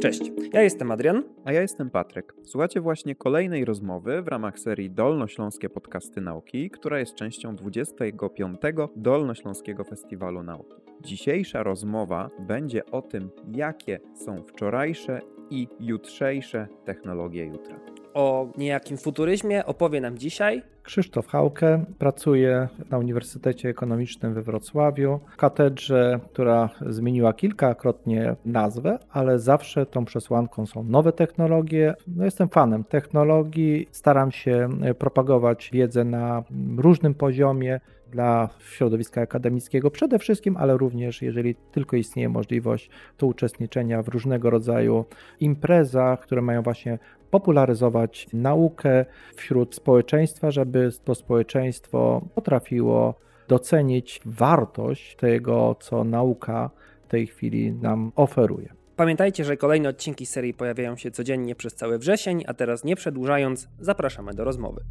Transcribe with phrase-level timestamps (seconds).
[0.00, 1.22] Cześć, ja jestem Adrian.
[1.44, 2.34] A ja jestem Patryk.
[2.44, 8.60] Słuchacie właśnie kolejnej rozmowy w ramach serii Dolnośląskie Podcasty Nauki, która jest częścią 25.
[8.96, 10.76] Dolnośląskiego Festiwalu Nauki.
[11.00, 17.97] Dzisiejsza rozmowa będzie o tym, jakie są wczorajsze i jutrzejsze technologie jutra.
[18.18, 25.36] O niejakim futuryzmie opowie nam dzisiaj Krzysztof Hauke, pracuje na Uniwersytecie Ekonomicznym we Wrocławiu, w
[25.36, 31.94] katedrze, która zmieniła kilkakrotnie nazwę, ale zawsze tą przesłanką są nowe technologie.
[32.16, 36.42] No jestem fanem technologii, staram się propagować wiedzę na
[36.76, 37.80] różnym poziomie
[38.10, 44.50] dla środowiska akademickiego przede wszystkim, ale również jeżeli tylko istnieje możliwość to uczestniczenia w różnego
[44.50, 45.04] rodzaju
[45.40, 46.98] imprezach, które mają właśnie
[47.30, 49.04] popularyzować naukę
[49.36, 53.14] wśród społeczeństwa, żeby to społeczeństwo potrafiło
[53.48, 56.70] docenić wartość tego, co nauka
[57.04, 58.78] w tej chwili nam oferuje.
[58.96, 63.68] Pamiętajcie, że kolejne odcinki serii pojawiają się codziennie przez cały wrzesień, a teraz nie przedłużając,
[63.80, 64.84] zapraszamy do rozmowy.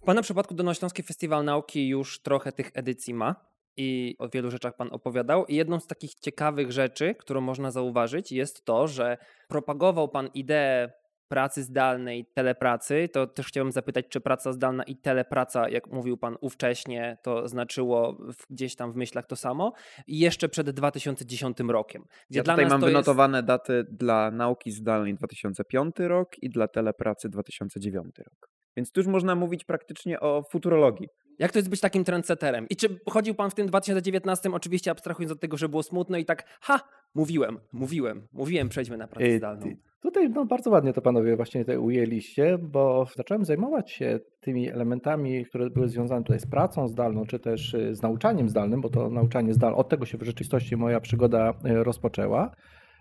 [0.00, 3.34] W Pana przypadku Dolnośląski Festiwal Nauki już trochę tych edycji ma
[3.76, 5.46] i o wielu rzeczach Pan opowiadał.
[5.46, 10.92] I jedną z takich ciekawych rzeczy, którą można zauważyć, jest to, że propagował Pan ideę
[11.28, 16.36] pracy zdalnej, telepracy, to też chciałbym zapytać, czy praca zdalna i telepraca, jak mówił Pan
[16.40, 18.18] ówcześnie, to znaczyło
[18.50, 19.72] gdzieś tam w myślach to samo,
[20.06, 22.04] i jeszcze przed 2010 rokiem.
[22.30, 23.46] Gdzie ja tutaj mam wynotowane jest...
[23.46, 28.59] daty dla nauki zdalnej 2005 rok i dla telepracy 2009 rok.
[28.76, 31.08] Więc tu już można mówić praktycznie o futurologii.
[31.38, 32.66] Jak to jest być takim trendseterem?
[32.70, 36.24] I czy chodził pan w tym 2019, oczywiście abstrahując od tego, że było smutno i
[36.24, 36.80] tak, ha,
[37.14, 39.66] mówiłem, mówiłem, mówiłem, przejdźmy na pracę zdalną.
[40.00, 45.44] Tutaj no, bardzo ładnie to panowie właśnie tutaj ujęliście, bo zacząłem zajmować się tymi elementami,
[45.44, 49.10] które były związane tutaj z pracą zdalną, czy też y, z nauczaniem zdalnym, bo to
[49.10, 52.50] nauczanie zdalne, od tego się w rzeczywistości moja przygoda y, rozpoczęła.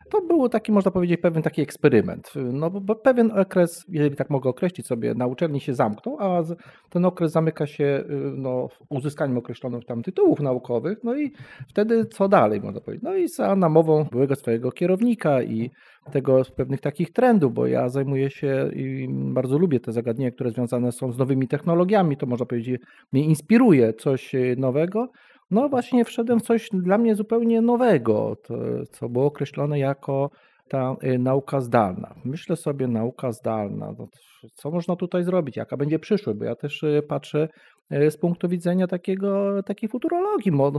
[0.10, 2.34] To był taki, można powiedzieć, pewien taki eksperyment.
[2.36, 6.44] No bo pewien okres, jeżeli tak mogę określić sobie, na uczelni się zamknął, a
[6.90, 8.06] ten okres zamyka się y,
[8.38, 11.32] no, uzyskaniem określonych tam tytułów naukowych, no i
[11.68, 13.04] wtedy co dalej, można powiedzieć.
[13.04, 15.72] No i za namową byłego swojego kierownika i
[16.12, 20.92] tego pewnych takich trendów, bo ja zajmuję się i bardzo lubię te zagadnienia, które związane
[20.92, 25.10] są z nowymi technologiami, to można powiedzieć, mnie inspiruje coś y, nowego,
[25.52, 28.56] no właśnie wszedłem w coś dla mnie zupełnie nowego, to,
[28.92, 30.30] co było określone jako
[30.70, 32.16] ta y, nauka zdalna.
[32.26, 34.08] Myślę sobie, nauka zdalna, no,
[34.54, 37.48] co można tutaj zrobić, jaka będzie przyszłość, bo ja też y, patrzę
[37.94, 40.72] y, z punktu widzenia takiego, takiej futurologii, no,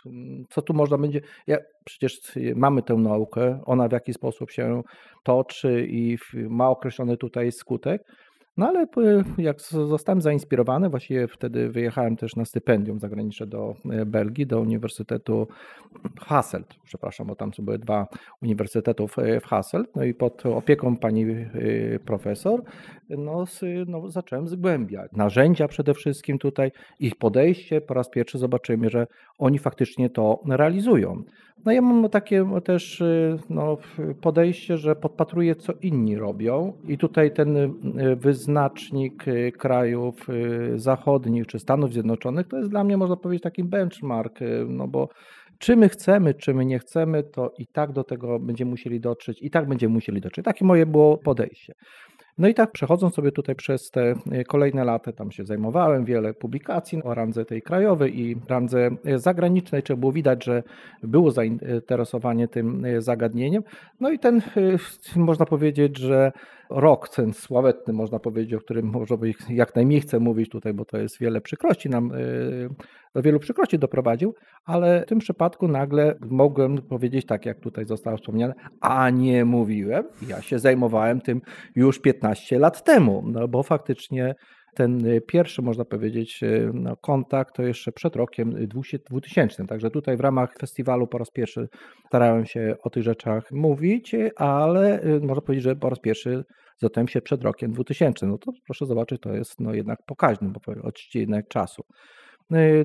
[0.52, 2.20] co tu można będzie, ja, przecież
[2.56, 4.82] mamy tę naukę, ona w jaki sposób się
[5.24, 8.02] toczy i ma określony tutaj skutek,
[8.56, 8.86] no ale
[9.38, 15.48] jak zostałem zainspirowany, właściwie wtedy wyjechałem też na stypendium zagraniczne do e, Belgii, do Uniwersytetu
[16.20, 18.06] Hasselt, przepraszam, bo tam są były dwa
[18.42, 21.46] uniwersytetów e, w Hasselt, no i pod opieką pani e,
[21.98, 22.62] profesor,
[23.10, 23.44] no,
[23.86, 29.06] no zacząłem zgłębiać narzędzia przede wszystkim tutaj, ich podejście, po raz pierwszy zobaczymy, że
[29.38, 31.22] oni faktycznie to realizują.
[31.64, 33.78] No ja mam takie też y, no,
[34.20, 37.70] podejście, że podpatruję, co inni robią i tutaj ten y,
[38.16, 39.24] wyznacznik
[39.58, 40.26] krajów
[40.76, 45.08] zachodnich czy Stanów Zjednoczonych to jest dla mnie, można powiedzieć, taki benchmark, no bo
[45.58, 49.42] czy my chcemy, czy my nie chcemy, to i tak do tego będziemy musieli dotrzeć,
[49.42, 50.44] i tak będziemy musieli dotrzeć.
[50.44, 51.74] Takie moje było podejście.
[52.38, 56.34] No i tak przechodząc sobie tutaj przez te e, kolejne lata, tam się zajmowałem, wiele
[56.34, 60.62] publikacji o randze tej krajowej i randze e, zagranicznej, czy było widać, że
[61.02, 63.62] było zainteresowanie tym e, zagadnieniem.
[64.00, 64.42] No i ten,
[65.16, 66.32] można powiedzieć, że
[66.70, 70.84] rok, ten sławetny, można powiedzieć, o którym może być jak najmniej chcę mówić tutaj, bo
[70.84, 72.12] to jest wiele przykrości nam,
[73.14, 74.34] do wielu przykrości doprowadził,
[74.64, 80.04] ale w tym przypadku nagle mogłem powiedzieć tak, jak tutaj zostało wspomniane, a nie mówiłem,
[80.28, 81.40] ja się zajmowałem tym
[81.74, 84.34] już 15 lat temu, no bo faktycznie
[84.76, 88.66] ten y, pierwszy, można powiedzieć, y, no, kontakt to jeszcze przed rokiem
[89.10, 89.66] 2000.
[89.66, 91.68] Także tutaj w ramach festiwalu po raz pierwszy
[92.06, 96.44] starałem się o tych rzeczach mówić, ale y, można powiedzieć, że po raz pierwszy
[96.78, 98.26] zatem się przed rokiem 2000.
[98.26, 100.50] No to proszę zobaczyć, to jest no jednak pokaźny
[100.82, 101.82] odcinek czasu.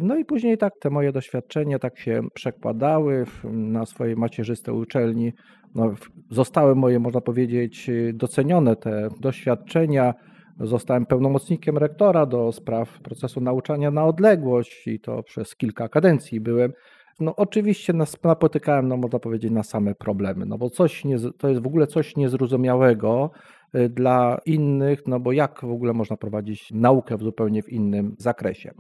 [0.02, 5.32] No i później tak te moje doświadczenia tak się przekładały na swojej macierzystej uczelni.
[5.76, 5.94] No,
[6.30, 10.14] zostały moje, można powiedzieć, docenione te doświadczenia
[10.60, 16.74] Zostałem pełnomocnikiem rektora do spraw procesu nauczania na odległość i to przez kilka kadencji byłem.
[17.20, 17.94] No oczywiście
[18.24, 21.88] napotykałem, no można powiedzieć, na same problemy, no bo coś nie, to jest w ogóle
[21.88, 23.32] coś niezrozumiałego
[23.76, 28.16] y, dla innych, no bo jak w ogóle można prowadzić naukę w zupełnie w innym
[28.20, 28.72] zakresie.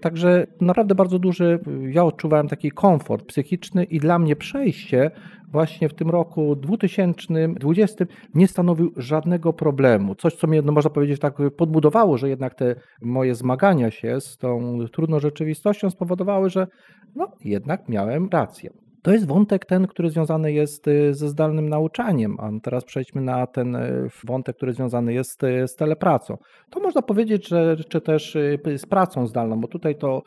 [0.00, 1.58] Także naprawdę bardzo duży,
[1.90, 5.10] ja odczuwałem taki komfort psychiczny i dla mnie przejście
[5.52, 8.04] właśnie w tym roku 2020
[8.34, 10.14] nie stanowił żadnego problemu.
[10.14, 14.36] Coś, co mnie, no można powiedzieć, tak podbudowało, że jednak te moje zmagania się z
[14.38, 16.66] tą trudną rzeczywistością spowodowały, że
[17.16, 18.70] no jednak miałem rację.
[19.04, 23.46] To jest wątek ten, który związany jest y, ze zdalnym nauczaniem, a teraz przejdźmy na
[23.46, 26.38] ten y, wątek, który związany jest y, z telepracą.
[26.70, 28.36] To można powiedzieć, że czy też
[28.76, 30.22] z pracą zdalną, bo tutaj to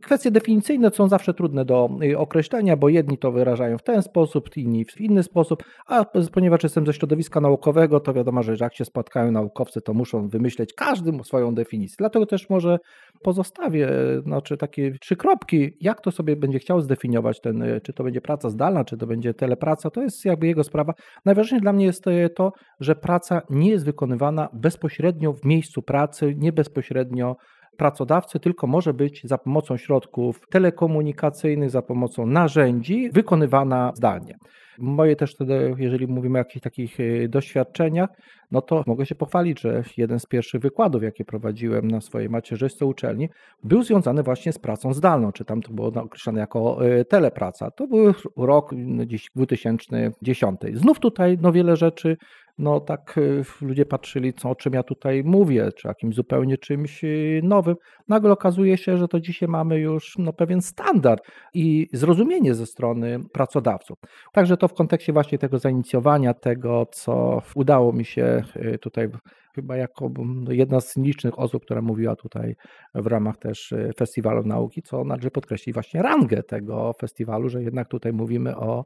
[0.00, 4.56] kwestie definicyjne są zawsze trudne do y, określenia, bo jedni to wyrażają w ten sposób,
[4.56, 8.84] inni w inny sposób, a ponieważ jestem ze środowiska naukowego, to wiadomo, że jak się
[8.84, 11.96] spotkają naukowcy, to muszą wymyśleć każdy swoją definicję.
[11.98, 12.78] Dlatego też może
[13.22, 13.88] pozostawię
[14.22, 18.20] znaczy takie trzy kropki, jak to sobie będzie chciał zdefiniować ten, y, czy to będzie
[18.20, 20.92] praca zdalna, czy to będzie telepraca, to jest jakby jego sprawa.
[21.24, 22.04] Najważniejsze dla mnie jest
[22.36, 27.36] to, że praca nie jest wykonywana bezpośrednio w miejscu pracy, nie bezpośrednio
[27.76, 34.34] pracodawcy, tylko może być za pomocą środków telekomunikacyjnych, za pomocą narzędzi wykonywana zdalnie.
[34.78, 38.10] Moje też wtedy, jeżeli mówimy o jakichś takich y, doświadczeniach,
[38.50, 42.88] no to mogę się pochwalić, że jeden z pierwszych wykładów, jakie prowadziłem na swojej macierzystej
[42.88, 43.28] uczelni,
[43.64, 47.70] był związany właśnie z pracą zdalną, czy tam to było określone jako y, telepraca.
[47.70, 50.60] To był rok no, dziś 2010.
[50.74, 52.16] Znów tutaj no wiele rzeczy
[52.58, 57.04] no tak y, ludzie patrzyli, co, o czym ja tutaj mówię, czy jakimś zupełnie czymś
[57.04, 57.76] y, nowym.
[58.08, 61.22] Nagle okazuje się, że to dzisiaj mamy już no, pewien standard
[61.54, 63.98] i zrozumienie ze strony pracodawców.
[64.32, 69.08] Także to w kontekście właśnie tego zainicjowania, tego, co udało mi się y, tutaj
[69.54, 70.10] chyba jako
[70.48, 72.56] jedna z licznych osób, która mówiła tutaj
[72.94, 78.12] w ramach też Festiwalu Nauki, co należy podkreślić właśnie rangę tego festiwalu, że jednak tutaj
[78.12, 78.84] mówimy o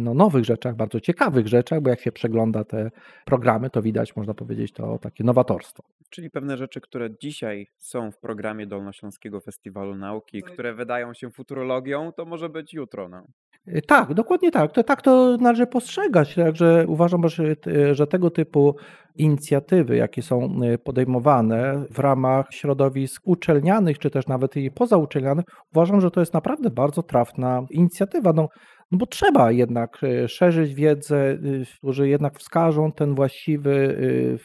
[0.00, 2.90] no, nowych rzeczach, bardzo ciekawych rzeczach, bo jak się przegląda te
[3.24, 5.82] programy, to widać, można powiedzieć, to takie nowatorstwo.
[6.10, 12.12] Czyli pewne rzeczy, które dzisiaj są w programie Dolnośląskiego Festiwalu Nauki, które wydają się futurologią,
[12.12, 13.08] to może być jutro.
[13.08, 13.26] No.
[13.68, 14.72] Y, tak, dokładnie tak.
[14.72, 16.34] To, tak to należy postrzegać.
[16.34, 17.44] Także uważam, że,
[17.92, 18.76] że tego typu
[19.16, 25.44] inicjatywy, jakie są y, podejmowane w ramach środowisk uczelnianych, czy też nawet i pozauczelnianych,
[25.74, 28.32] uważam, że to jest naprawdę bardzo trafna inicjatywa.
[28.32, 28.48] No,
[28.92, 31.38] no bo trzeba jednak y, szerzyć wiedzę,
[31.78, 33.96] którzy jednak wskażą ten właściwy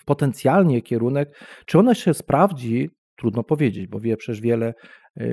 [0.06, 1.40] potencjalnie kierunek.
[1.66, 4.74] Czy ona się sprawdzi, trudno powiedzieć, bo wie przecież wiele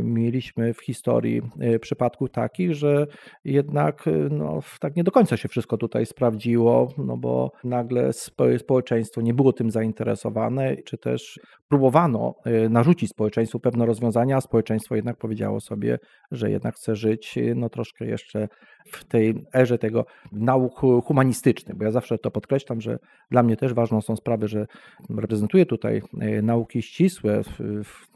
[0.03, 3.07] mieliśmy w historii e, przypadków takich, że
[3.45, 8.11] jednak e, no, tak nie do końca się wszystko tutaj sprawdziło, no bo nagle
[8.59, 12.35] społeczeństwo nie było tym zainteresowane, czy też próbowano
[12.71, 15.99] narzucić społeczeństwu pewne rozwiązania, a społeczeństwo jednak powiedziało sobie,
[16.31, 18.49] że jednak chce żyć no troszkę jeszcze
[18.87, 22.99] w tej erze tego nauk humanistycznych, bo ja zawsze to podkreślam, że
[23.31, 24.67] dla mnie też ważną są sprawy, że
[25.11, 27.43] reprezentuję tutaj e, nauki ścisłe,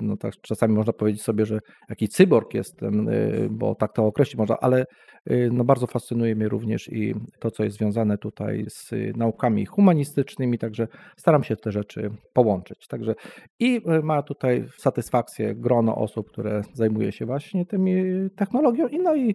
[0.01, 1.58] no tak czasami można powiedzieć sobie, że
[1.89, 3.13] jakiś cyborg jestem, e,
[3.51, 4.87] bo tak to określić można, ale
[5.27, 10.59] e, no bardzo fascynuje mnie również i to, co jest związane tutaj z naukami humanistycznymi,
[10.59, 12.87] także staram się te rzeczy połączyć.
[12.87, 13.15] Także
[13.59, 18.03] i ma tutaj satysfakcję grono osób, które zajmuje się właśnie tymi
[18.37, 19.35] technologią i no i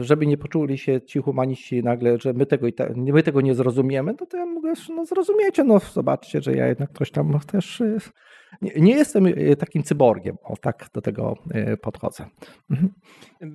[0.00, 2.74] żeby nie poczuli się ci humaniści nagle, że my tego, i
[3.12, 6.90] my tego nie zrozumiemy, no to ja mówię, no zrozumiecie, no zobaczcie, że ja jednak
[6.98, 7.98] coś tam też y,
[8.62, 11.34] nie, jestem y, takim cyborgiem, o tak do tego
[11.72, 12.26] y, podchodzę.
[12.70, 12.94] Mhm.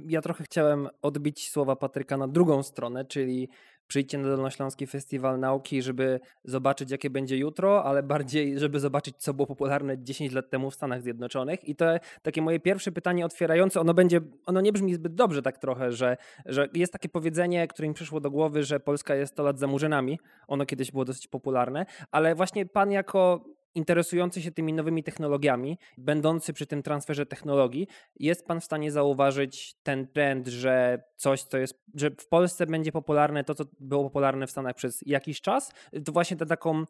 [0.07, 3.49] Ja trochę chciałem odbić słowa Patryka na drugą stronę, czyli
[3.87, 9.33] przyjdźcie na Dolnośląski Festiwal Nauki, żeby zobaczyć, jakie będzie jutro, ale bardziej, żeby zobaczyć, co
[9.33, 11.69] było popularne 10 lat temu w Stanach Zjednoczonych.
[11.69, 11.85] I to
[12.21, 16.17] takie moje pierwsze pytanie otwierające, ono będzie, ono nie brzmi zbyt dobrze tak trochę, że,
[16.45, 19.67] że jest takie powiedzenie, które mi przyszło do głowy, że Polska jest 100 lat za
[19.67, 20.19] murzynami.
[20.47, 26.53] Ono kiedyś było dosyć popularne, ale właśnie pan jako interesujący się tymi nowymi technologiami, będący
[26.53, 27.87] przy tym transferze technologii,
[28.19, 32.91] jest pan w stanie zauważyć ten trend, że coś, co jest, że w Polsce będzie
[32.91, 35.71] popularne to, co było popularne w Stanach przez jakiś czas?
[36.05, 36.85] To właśnie tę taką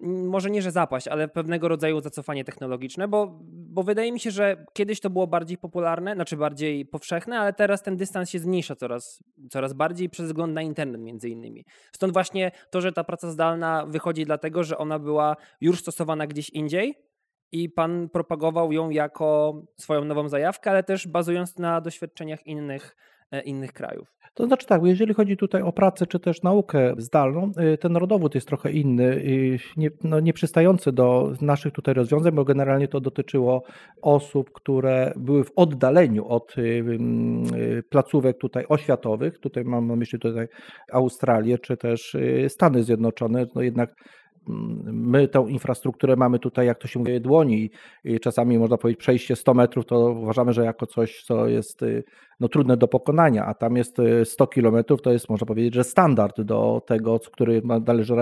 [0.00, 4.66] może nie, że zapaść, ale pewnego rodzaju zacofanie technologiczne, bo, bo wydaje mi się, że
[4.72, 9.22] kiedyś to było bardziej popularne, znaczy bardziej powszechne, ale teraz ten dystans się zmniejsza coraz,
[9.50, 11.64] coraz bardziej przez wzgląd na internet między innymi.
[11.92, 16.50] Stąd właśnie to, że ta praca zdalna wychodzi dlatego, że ona była już stosowana gdzieś
[16.50, 16.94] indziej
[17.52, 22.96] i pan propagował ją jako swoją nową zajawkę, ale też bazując na doświadczeniach innych
[23.44, 24.16] innych krajów.
[24.36, 28.34] To znaczy tak, jeżeli chodzi tutaj o pracę czy też naukę zdalną, y, ten rodowód
[28.34, 29.22] jest trochę inny,
[29.76, 33.62] nie, no nie przystający do naszych tutaj rozwiązań, bo generalnie to dotyczyło
[34.02, 40.46] osób, które były w oddaleniu od y, placówek tutaj oświatowych, tutaj mam na myśli tutaj
[40.92, 42.16] Australię czy też
[42.48, 43.94] Stany Zjednoczone, no jednak
[44.46, 47.70] my tę infrastrukturę mamy tutaj, jak to się mówi, dłoni
[48.04, 52.04] i czasami można powiedzieć przejście 100 metrów, to uważamy, że jako coś, co jest y,
[52.40, 55.84] no, trudne do pokonania, a tam jest 100 y, kilometrów, to jest można powiedzieć, że
[55.84, 58.14] standard do tego, który należy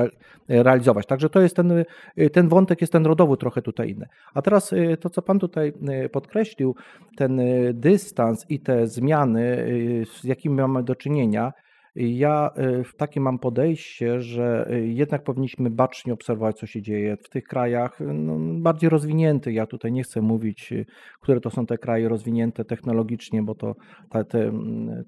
[0.48, 1.06] realizować.
[1.06, 1.84] Także to jest ten,
[2.18, 4.06] y, ten wątek, jest ten rodowy trochę tutaj inny.
[4.34, 5.72] A teraz to, co Pan tutaj
[6.12, 6.74] podkreślił,
[7.16, 7.40] ten
[7.72, 9.66] dystans i te zmiany,
[10.14, 11.52] z jakimi mamy do czynienia,
[11.96, 17.16] ja y, w takie mam podejście, że y, jednak powinniśmy bacznie obserwować, co się dzieje
[17.16, 19.54] w tych krajach no, bardziej rozwiniętych.
[19.54, 20.86] Ja tutaj nie chcę mówić, y,
[21.20, 23.74] które to są te kraje rozwinięte technologicznie, bo to
[24.10, 24.52] te, te,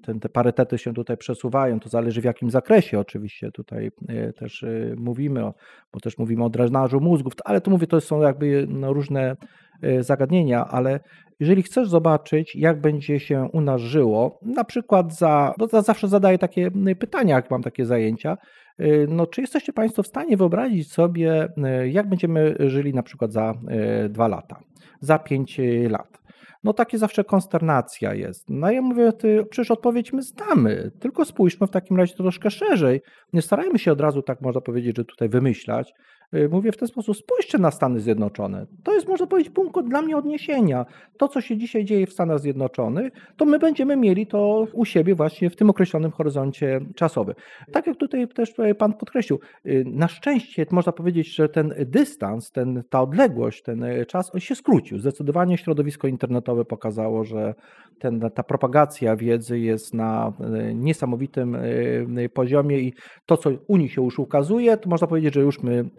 [0.03, 1.79] te, te parytety się tutaj przesuwają.
[1.79, 3.91] To zależy w jakim zakresie oczywiście tutaj
[4.35, 4.65] też
[4.97, 5.41] mówimy,
[5.93, 9.35] bo też mówimy o drenażu mózgów, ale tu mówię, to są jakby no, różne
[10.01, 10.99] zagadnienia, ale
[11.39, 16.37] jeżeli chcesz zobaczyć, jak będzie się u nas żyło, na przykład za, bo zawsze zadaję
[16.37, 18.37] takie pytania, jak mam takie zajęcia,
[18.81, 21.47] y, no, czy jesteście Państwo w stanie wyobrazić sobie,
[21.83, 23.53] y, jak będziemy żyli na przykład za
[24.05, 24.59] y, dwa lata,
[24.99, 26.17] za pięć lat?
[26.63, 28.49] No takie zawsze konsternacja jest.
[28.49, 33.01] No ja mówię, ty, przecież odpowiedź my znamy, tylko spójrzmy w takim razie troszkę szerzej.
[33.33, 36.16] Nie starajmy się od razu, tak można powiedzieć, że tutaj wymyślać, Y,
[36.49, 38.65] mówię w ten sposób, spójrzcie na Stany Zjednoczone.
[38.83, 40.85] To jest, można powiedzieć, punkt dla mnie odniesienia.
[41.17, 45.15] To, co się dzisiaj dzieje w Stanach Zjednoczonych, to my będziemy mieli to u siebie
[45.15, 47.35] właśnie w tym określonym horyzoncie czasowym.
[47.71, 52.83] Tak jak tutaj też Pan podkreślił, y, na szczęście można powiedzieć, że ten dystans, ten,
[52.89, 54.99] ta odległość, ten czas się skrócił.
[54.99, 57.55] Zdecydowanie środowisko internetowe pokazało, że
[57.99, 60.33] ten, ta propagacja wiedzy jest na
[60.69, 61.57] y, niesamowitym
[62.33, 62.93] poziomie i
[63.25, 65.89] to, co u nich się już ukazuje, to można powiedzieć, że już my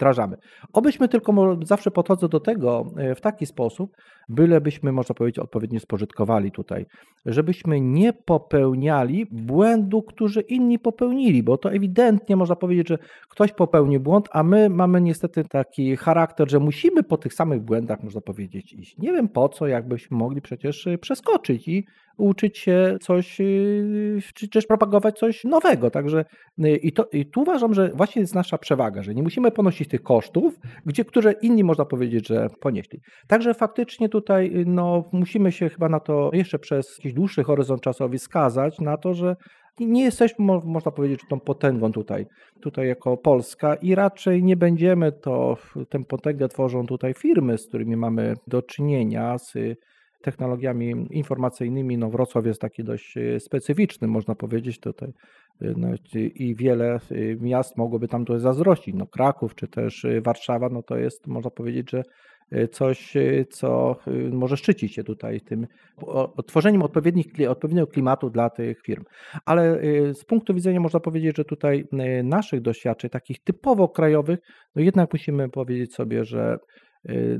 [0.73, 3.97] Obyśmy tylko zawsze podchodzę do tego e, w taki sposób,
[4.29, 6.87] bylebyśmy, można powiedzieć, odpowiednio spożytkowali tutaj,
[7.27, 12.99] żebyśmy nie popełniali błędu, który inni popełnili, bo to ewidentnie można powiedzieć, że
[13.29, 18.03] ktoś popełnił błąd, a my mamy niestety taki charakter, że musimy po tych samych błędach,
[18.03, 18.99] można powiedzieć, iść.
[18.99, 21.87] Nie wiem po co, jakbyśmy mogli przecież e, przeskoczyć i
[22.19, 25.91] uczyć się coś, y, czy też propagować coś nowego.
[25.91, 26.25] Także
[26.65, 29.89] y, i, to, i tu uważam, że właśnie jest nasza przewaga, że nie musimy ponosić
[29.89, 33.01] tych kosztów, gdzie, które inni można powiedzieć, że ponieśli.
[33.27, 37.83] Także faktycznie tutaj y, no, musimy się chyba na to jeszcze przez jakiś dłuższy horyzont
[37.83, 39.37] czasowy skazać, na to, że
[39.81, 42.27] nie jesteśmy, można powiedzieć, tą potęgą tutaj,
[42.61, 45.57] tutaj jako Polska i raczej nie będziemy to,
[45.89, 49.55] tę potęgę tworzą tutaj firmy, z którymi mamy do czynienia, z
[50.21, 51.99] technologiami informacyjnymi.
[51.99, 55.09] No Wrocław jest taki dość e, specyficzny, można powiedzieć tutaj
[55.63, 57.01] e, no, i wiele
[57.41, 58.95] miast mogłoby tam tutaj zazdrościć.
[58.95, 62.03] No Kraków czy też Warszawa, no to jest, można powiedzieć, że
[62.71, 63.15] coś,
[63.51, 63.97] co
[64.33, 65.67] może szczycić się tutaj tym
[66.47, 69.05] tworzeniem odpowiednich, odpowiedniego klimatu dla tych firm.
[69.45, 69.81] Ale
[70.15, 71.89] z punktu widzenia można powiedzieć, że tutaj
[72.25, 74.39] naszych doświadczeń, takich typowo krajowych,
[74.77, 76.88] no jednak musimy powiedzieć sobie, że Y,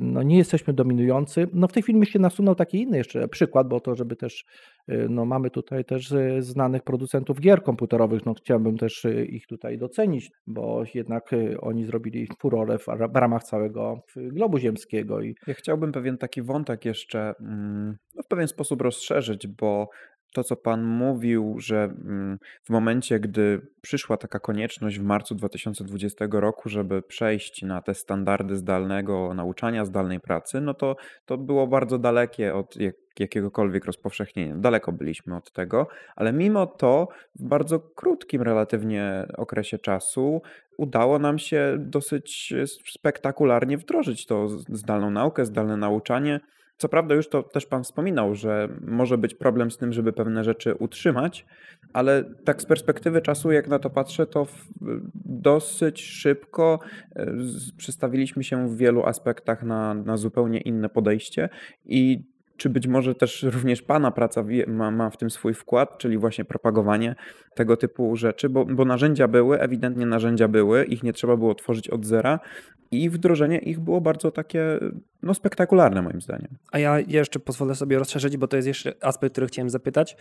[0.01, 1.49] no nie jesteśmy dominujący.
[1.53, 4.45] No w tej chwili mi się nasunął taki inny jeszcze przykład, bo to, żeby też,
[4.89, 9.79] y, no mamy tutaj też y, znanych producentów gier komputerowych, no chciałbym też ich tutaj
[9.79, 15.23] docenić, bo jednak oni zrobili furorę w, w ramach całego globu ziemskiego.
[15.23, 15.35] I...
[15.47, 19.89] Ja chciałbym pewien taki wątek jeszcze mm, no, w pewien sposób rozszerzyć, bo
[20.33, 26.27] to, co Pan mówił, że mm, w momencie, gdy przyszła taka konieczność w marcu 2020
[26.31, 31.99] roku, żeby przejść na te standardy zdalnego nauczania, zdalnej pracy, no to to było bardzo
[31.99, 32.75] dalekie od
[33.19, 34.57] jakiegokolwiek rozpowszechnienia.
[34.57, 40.43] Daleko byliśmy od tego, ale mimo to w bardzo krótkim relatywnie okresie czasu
[40.77, 42.55] udało nam się dosyć
[42.87, 46.41] spektakularnie wdrożyć to zdalną naukę, zdalne nauczanie.
[46.79, 50.45] Co prawda, już to też Pan wspominał, że może być problem z tym, żeby pewne
[50.45, 51.47] rzeczy utrzymać,
[51.93, 54.47] ale tak z perspektywy czasu, jak na to patrzę, to
[55.25, 56.81] dosyć szybko
[57.17, 57.35] e,
[57.77, 61.49] przestawiliśmy się w wielu aspektach na, na zupełnie inne podejście
[61.85, 62.23] i
[62.59, 66.45] czy być może też również Pana praca ma, ma w tym swój wkład, czyli właśnie
[66.45, 67.15] propagowanie
[67.55, 71.89] tego typu rzeczy, bo, bo narzędzia były, ewidentnie narzędzia były, ich nie trzeba było tworzyć
[71.89, 72.41] od zera
[72.91, 74.79] i wdrożenie ich było bardzo takie
[75.23, 76.49] no, spektakularne moim zdaniem.
[76.73, 80.17] A ja jeszcze pozwolę sobie rozszerzyć, bo to jest jeszcze aspekt, który chciałem zapytać.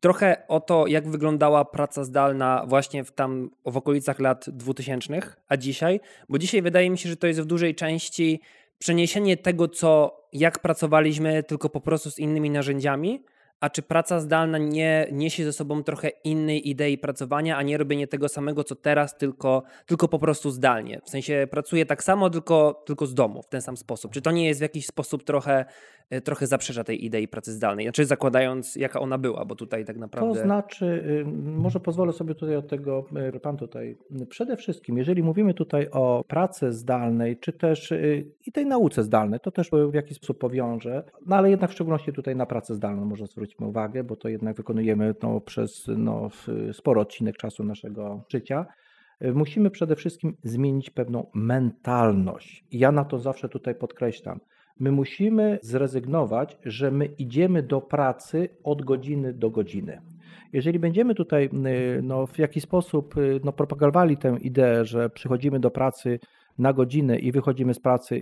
[0.00, 5.56] Trochę o to, jak wyglądała praca zdalna właśnie w tam w okolicach lat 2000, a
[5.56, 8.40] dzisiaj, bo dzisiaj wydaje mi się, że to jest w dużej części
[8.82, 13.24] przeniesienie tego, co jak pracowaliśmy, tylko po prostu z innymi narzędziami,
[13.62, 18.06] A czy praca zdalna nie niesie ze sobą trochę innej idei pracowania, a nie robienie
[18.06, 21.00] tego samego co teraz, tylko, tylko po prostu zdalnie?
[21.04, 24.12] W sensie pracuję tak samo, tylko, tylko z domu, w ten sam sposób.
[24.12, 25.64] Czy to nie jest w jakiś sposób trochę,
[26.10, 27.84] e, trochę zaprzecza tej idei pracy zdalnej?
[27.86, 30.34] Znaczy zakładając, jaka ona była, bo tutaj tak naprawdę...
[30.34, 33.04] To znaczy, y, może pozwolę sobie tutaj od tego,
[33.36, 33.96] y, pan tutaj,
[34.28, 39.40] przede wszystkim, jeżeli mówimy tutaj o pracy zdalnej, czy też y, i tej nauce zdalnej,
[39.40, 43.04] to też w jakiś sposób powiąże, no ale jednak w szczególności tutaj na pracę zdalną
[43.04, 46.28] może zwróćmy uwagę, bo to jednak wykonujemy no, przez no,
[46.72, 48.66] sporo odcinek czasu naszego życia.
[49.34, 52.64] Musimy przede wszystkim zmienić pewną mentalność.
[52.72, 54.40] Ja na to zawsze tutaj podkreślam.
[54.80, 60.00] My musimy zrezygnować, że my idziemy do pracy od godziny do godziny.
[60.52, 61.50] Jeżeli będziemy tutaj
[62.02, 66.18] no, w jakiś sposób no, propagowali tę ideę, że przychodzimy do pracy
[66.58, 68.20] na godzinę i wychodzimy z pracy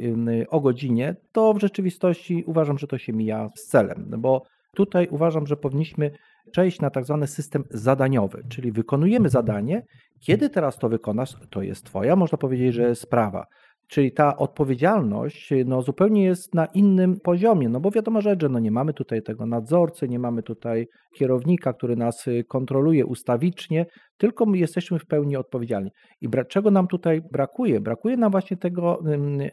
[0.49, 4.43] o godzinie, to w rzeczywistości uważam, że to się mija z celem, bo
[4.75, 6.11] tutaj uważam, że powinniśmy
[6.50, 9.83] przejść na tak zwany system zadaniowy, czyli wykonujemy zadanie,
[10.21, 13.47] kiedy teraz to wykonasz, to jest Twoja, można powiedzieć, że sprawa.
[13.89, 18.59] Czyli ta odpowiedzialność no, zupełnie jest na innym poziomie, no bo wiadomo rzecz, że no,
[18.59, 20.87] nie mamy tutaj tego nadzorcy, nie mamy tutaj
[21.17, 23.87] kierownika, który nas y, kontroluje ustawicznie,
[24.17, 25.91] tylko my jesteśmy w pełni odpowiedzialni.
[26.21, 27.81] I czego nam tutaj brakuje?
[27.81, 29.03] Brakuje nam właśnie tego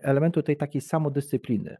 [0.02, 1.78] elementu tej takiej samodyscypliny.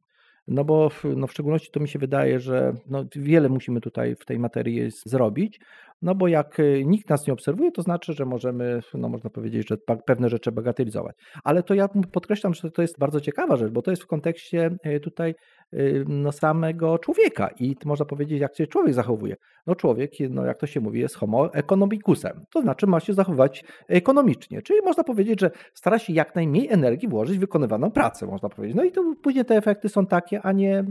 [0.48, 4.16] No bo w, no w szczególności to mi się wydaje, że no wiele musimy tutaj
[4.16, 5.60] w tej materii zrobić,
[6.02, 9.70] no bo jak y, nikt nas nie obserwuje, to znaczy, że możemy, no można powiedzieć,
[9.70, 11.16] że pewne rzeczy bagatelizować.
[11.44, 14.70] Ale to ja podkreślam, że to jest bardzo ciekawa rzecz, bo to jest w kontekście
[14.86, 15.36] y, tutaj
[15.74, 19.36] y, no, samego człowieka i można powiedzieć, jak się człowiek zachowuje.
[19.68, 23.64] No człowiek, no jak to się mówi, jest homo economicusem, to znaczy ma się zachowywać
[23.88, 28.50] ekonomicznie, czyli można powiedzieć, że stara się jak najmniej energii włożyć w wykonywaną pracę, można
[28.50, 28.78] powiedzieć.
[28.78, 30.84] No i to później te efekty są takie, a nie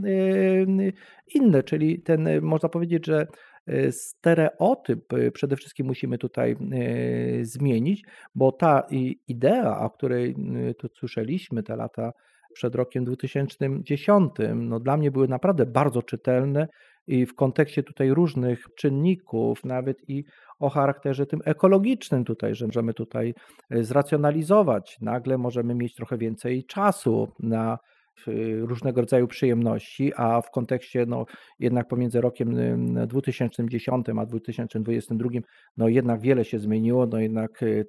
[1.35, 3.27] inne, czyli ten, można powiedzieć, że
[3.90, 6.56] stereotyp e, przede wszystkim musimy tutaj e,
[7.44, 8.04] zmienić,
[8.35, 8.87] bo ta
[9.28, 10.35] idea, o której
[10.78, 12.12] tu słyszeliśmy te lata
[12.52, 16.68] przed rokiem 2010, no dla mnie były naprawdę bardzo czytelne
[17.06, 20.25] i w kontekście tutaj różnych czynników, nawet i
[20.58, 23.35] o charakterze tym ekologicznym tutaj, że możemy tutaj
[23.70, 27.78] zracjonalizować, nagle możemy mieć trochę więcej czasu na
[28.61, 31.26] różnego rodzaju przyjemności, a w kontekście no,
[31.58, 32.54] jednak pomiędzy rokiem
[33.06, 35.28] 2010 a 2022
[35.76, 37.87] no jednak wiele się zmieniło, no jednak y,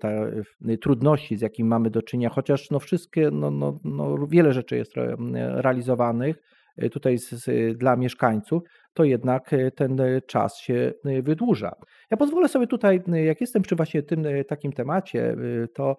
[0.70, 4.76] y, trudności, z jakimi mamy do czynienia, chociaż no wszystkie, no, no, no wiele rzeczy
[4.76, 4.94] jest
[5.36, 6.42] realizowanych
[6.84, 8.64] y, tutaj z, z, dla mieszkańców,
[8.94, 11.76] to jednak ten czas się wydłuża.
[12.12, 15.36] Ja pozwolę sobie tutaj, jak jestem przy właśnie tym takim temacie,
[15.74, 15.98] to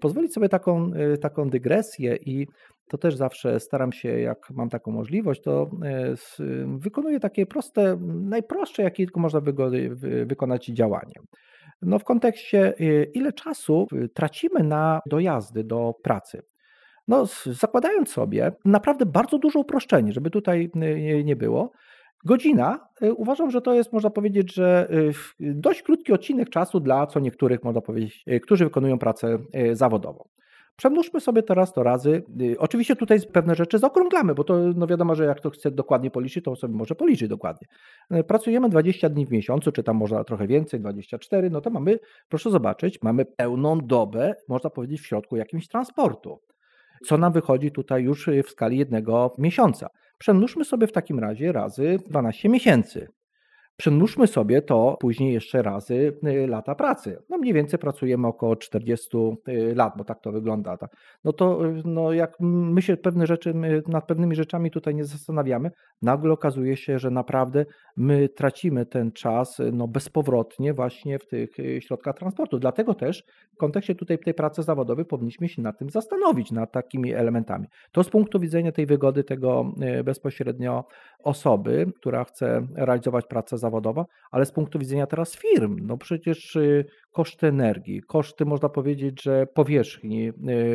[0.00, 2.46] pozwolić sobie taką, taką dygresję i
[2.88, 6.14] to też zawsze staram się, jak mam taką możliwość, to e,
[6.78, 9.40] wykonuję takie proste, najprostsze, jakie tylko można
[10.26, 11.14] wykonać działanie.
[11.82, 16.42] No w kontekście, e, ile czasu tracimy na dojazdy do pracy.
[17.08, 20.70] No, zakładając sobie naprawdę bardzo duże uproszczenie, żeby tutaj
[21.24, 21.72] nie było,
[22.24, 24.88] godzina e, uważam, że to jest, można powiedzieć, że
[25.40, 29.38] dość krótki odcinek czasu dla co niektórych, można powiedzieć, którzy wykonują pracę
[29.72, 30.24] zawodową.
[30.76, 32.22] Przemnóżmy sobie teraz to razy.
[32.40, 36.10] Y, oczywiście tutaj pewne rzeczy zaokrąglamy, bo to no wiadomo, że jak to chce dokładnie
[36.10, 37.68] policzyć, to sobie może policzyć dokładnie.
[38.14, 41.98] Y, pracujemy 20 dni w miesiącu, czy tam może trochę więcej, 24, no to mamy,
[42.28, 46.40] proszę zobaczyć, mamy pełną dobę, można powiedzieć, w środku jakimś transportu.
[47.06, 49.88] Co nam wychodzi tutaj już w skali jednego miesiąca.
[50.18, 53.08] Przemnóżmy sobie w takim razie razy 12 miesięcy.
[53.76, 57.18] Przemnóżmy sobie to później jeszcze razy y, lata pracy.
[57.28, 59.16] No mniej więcej pracujemy około 40
[59.48, 60.78] y, lat, bo tak to wygląda.
[61.24, 65.04] No to y, no jak my się pewne rzeczy, my nad pewnymi rzeczami tutaj nie
[65.04, 65.70] zastanawiamy,
[66.02, 67.64] nagle okazuje się, że naprawdę
[67.96, 72.58] my tracimy ten czas no bezpowrotnie właśnie w tych środkach transportu.
[72.58, 77.12] Dlatego też w kontekście tutaj tej pracy zawodowej powinniśmy się nad tym zastanowić, nad takimi
[77.12, 77.66] elementami.
[77.92, 79.72] To z punktu widzenia tej wygody tego
[80.04, 80.84] bezpośrednio
[81.18, 86.84] osoby, która chce realizować pracę zawodowa, ale z punktu widzenia teraz firm, no przecież y,
[87.12, 90.32] koszty energii, koszty można powiedzieć, że powierzchni y,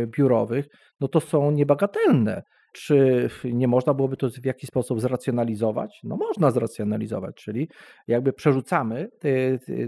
[0.07, 0.65] biurowych,
[0.99, 2.43] no to są niebagatelne.
[2.71, 5.99] Czy nie można byłoby to w jakiś sposób zracjonalizować?
[6.03, 7.69] No można zracjonalizować, czyli
[8.07, 9.09] jakby przerzucamy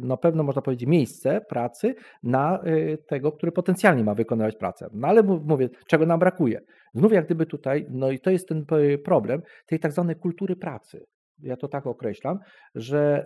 [0.02, 4.90] no pewne, można powiedzieć, miejsce pracy na y, tego, który potencjalnie ma wykonywać pracę.
[4.94, 6.62] No ale mówię, czego nam brakuje?
[6.94, 8.66] Znów jak gdyby tutaj, no i to jest ten
[9.04, 11.06] problem tej tak zwanej kultury pracy
[11.44, 12.40] ja to tak określam,
[12.76, 13.26] że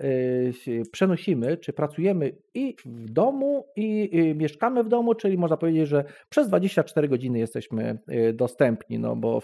[0.68, 6.04] y, przenosimy, czy pracujemy i w domu, i mieszkamy w domu, czyli można powiedzieć, że
[6.30, 9.42] przez 24 godziny jesteśmy y, dostępni, no bo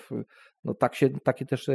[0.63, 1.69] no tak się, takie też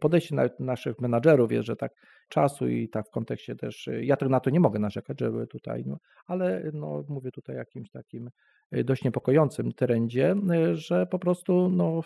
[0.00, 1.92] podejście naszych menadżerów jest, że tak
[2.28, 5.96] czasu i tak w kontekście też, ja na to nie mogę narzekać, żeby tutaj, no,
[6.26, 8.30] ale no, mówię tutaj jakimś takim
[8.72, 10.34] dość niepokojącym trendzie,
[10.72, 12.00] że po prostu no,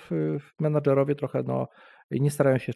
[0.61, 1.69] menadżerowie trochę no,
[2.11, 2.73] nie starają się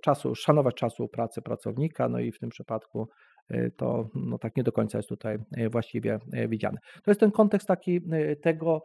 [0.00, 3.08] czasu, szanować czasu pracy pracownika, no i w tym przypadku
[3.50, 6.78] y, to no, tak nie do końca jest tutaj y, właściwie y, widziane.
[7.02, 8.00] To jest ten kontekst taki
[8.42, 8.84] tego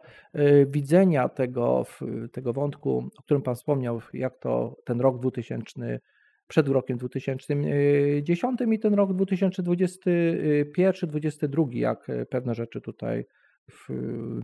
[0.66, 1.86] widzenia tego,
[2.32, 6.00] tego wątku, o którym Pan wspomniał, jak to ten rok 2000
[6.48, 13.24] przed rokiem 2010 i ten rok 2021-2022, jak pewne rzeczy tutaj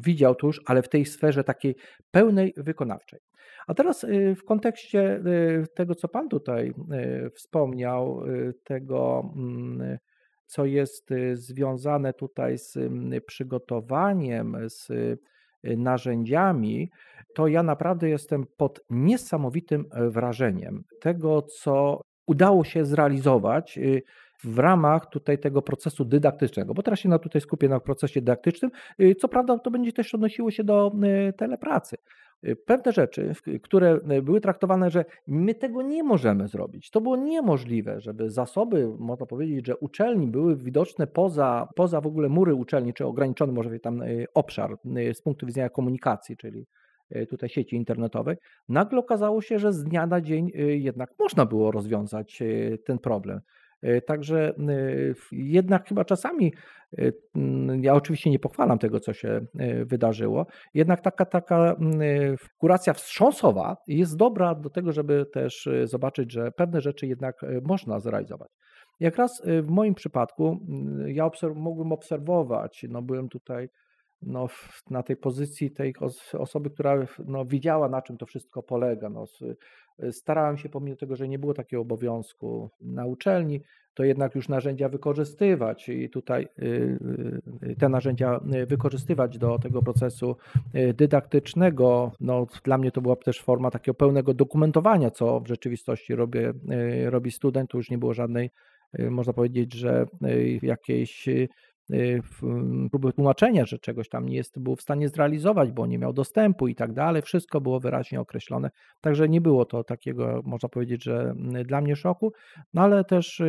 [0.05, 1.77] widział tuż, ale w tej sferze takiej
[2.11, 3.21] pełnej wykonawczej.
[3.67, 6.73] A teraz y, w kontekście y, tego, co Pan tutaj
[7.27, 8.23] y, wspomniał,
[8.65, 9.99] tego, mm,
[10.47, 14.89] co jest związane tutaj z mm, przygotowaniem, z
[15.65, 16.91] narzędziami,
[17.35, 23.79] to ja naprawdę jestem pod niesamowitym wrażeniem tego, co udało się zrealizować
[24.45, 28.71] w ramach tutaj tego procesu dydaktycznego, bo teraz się na tutaj skupię na procesie dydaktycznym.
[29.19, 30.93] Co prawda to będzie też odnosiło się do
[31.37, 31.97] telepracy.
[32.49, 36.91] Y, pewne rzeczy, które y, były traktowane, że my tego nie możemy zrobić.
[36.91, 42.29] To było niemożliwe, żeby zasoby, można powiedzieć, że uczelni były widoczne poza, poza w ogóle
[42.29, 44.77] mury uczelni, czy ograniczony może tam y, obszar
[45.15, 46.67] z punktu widzenia komunikacji, czyli
[47.29, 48.37] tutaj sieci internetowej.
[48.69, 52.43] Nagle okazało się, że z dnia na dzień jednak można było rozwiązać
[52.85, 53.41] ten problem.
[53.83, 54.55] E, także e,
[55.33, 56.55] jednak chyba czasami,
[56.99, 57.13] e,
[57.81, 59.47] ja oczywiście nie pochwalam tego, co się
[59.85, 61.77] wydarzyło, jednak taka, taka
[62.59, 68.49] kuracja wstrząsowa jest dobra do tego, żeby też zobaczyć, że pewne rzeczy jednak można zrealizować.
[69.01, 70.59] Jak raz w moim przypadku
[71.07, 73.69] ja obserw mogłem obserwować, no byłem tutaj
[74.23, 74.49] no,
[74.91, 75.95] na tej pozycji tej
[76.39, 79.09] osoby, która no, widziała, na czym to wszystko polega.
[79.09, 79.25] No,
[80.11, 83.61] starałem się, pomimo tego, że nie było takiego obowiązku na uczelni,
[83.95, 86.99] to jednak już narzędzia wykorzystywać i tutaj y,
[87.63, 90.37] y, te narzędzia wykorzystywać do tego procesu
[90.75, 92.13] y, dydaktycznego.
[92.21, 96.53] No, dla mnie to była też forma takiego pełnego dokumentowania, co w rzeczywistości robię,
[97.07, 97.71] robi student.
[97.71, 98.51] Tu już nie było żadnej,
[99.11, 100.07] można powiedzieć, że
[100.63, 101.49] jakiejś Y,
[102.91, 106.69] próby tłumaczenia, że czegoś tam nie jest, był w stanie zrealizować, bo nie miał dostępu
[106.69, 107.23] i tak dalej.
[107.23, 108.71] Wszystko było wyraźnie określone.
[109.01, 112.33] Także nie było to takiego, można powiedzieć, że dla mnie szoku,
[112.75, 113.43] no ale też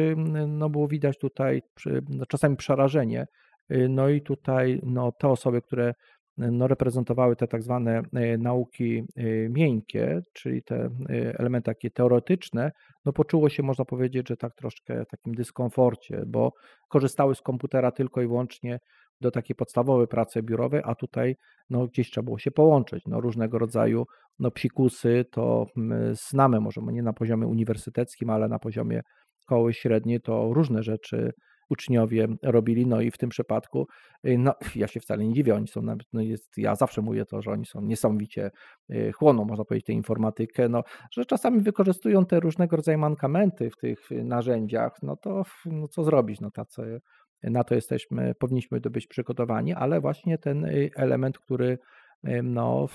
[0.47, 1.61] no było widać tutaj
[2.09, 3.25] no czasami przerażenie.
[3.71, 5.93] Y, no i tutaj no, te osoby, które
[6.37, 10.75] no, reprezentowały te tak zwane e, nauki e, miękkie, czyli te
[11.09, 12.71] e, elementy takie teoretyczne,
[13.05, 16.53] no poczuło się, można powiedzieć, że tak troszkę w takim dyskomforcie, bo
[16.89, 18.79] korzystały z komputera tylko i wyłącznie
[19.21, 21.35] do takiej podstawowej pracy biurowej, a tutaj
[21.69, 23.03] no, gdzieś trzeba było się połączyć.
[23.07, 24.05] No, różnego rodzaju
[24.39, 25.65] no, psikusy to
[26.11, 29.01] znamy, może nie na poziomie uniwersyteckim, ale na poziomie
[29.41, 31.31] szkoły średniej, to różne rzeczy
[31.71, 32.85] uczniowie robili.
[32.87, 33.87] No i w tym przypadku,
[34.27, 37.25] y, no, ja się wcale nie dziwię, oni są nawet, no jest, ja zawsze mówię
[37.25, 38.51] to, że oni są niesamowicie
[38.89, 43.77] y, chłoną, można powiedzieć, tę informatykę, no, że czasami wykorzystują te różnego rodzaju mankamenty w
[43.77, 47.01] tych narzędziach, no to no, co zrobić, no tacy
[47.43, 51.77] na to jesteśmy, powinniśmy być przygotowani, ale właśnie ten y, element, który
[52.23, 52.87] no,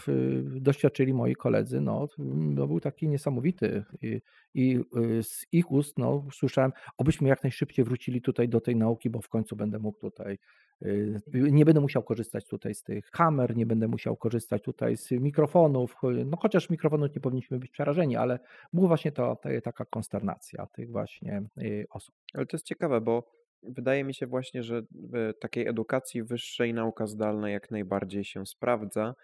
[0.45, 4.21] doświadczyli moi koledzy, no, no był taki niesamowity i,
[4.55, 9.11] i y, z ich ust no, słyszałem, obyśmy jak najszybciej wrócili tutaj do tej nauki,
[9.11, 10.39] bo w końcu będę mógł tutaj
[10.83, 15.11] y, nie będę musiał korzystać tutaj z tych kamer, nie będę musiał korzystać tutaj z
[15.11, 18.39] mikrofonów, no chociaż mikrofonów nie powinniśmy być przerażeni, ale
[18.73, 22.15] była właśnie to, taka konsternacja tych właśnie y, osób.
[22.35, 27.07] Ale to jest ciekawe, bo Wydaje mi się właśnie, że w takiej edukacji wyższej nauka
[27.07, 29.14] zdalna jak najbardziej się sprawdza,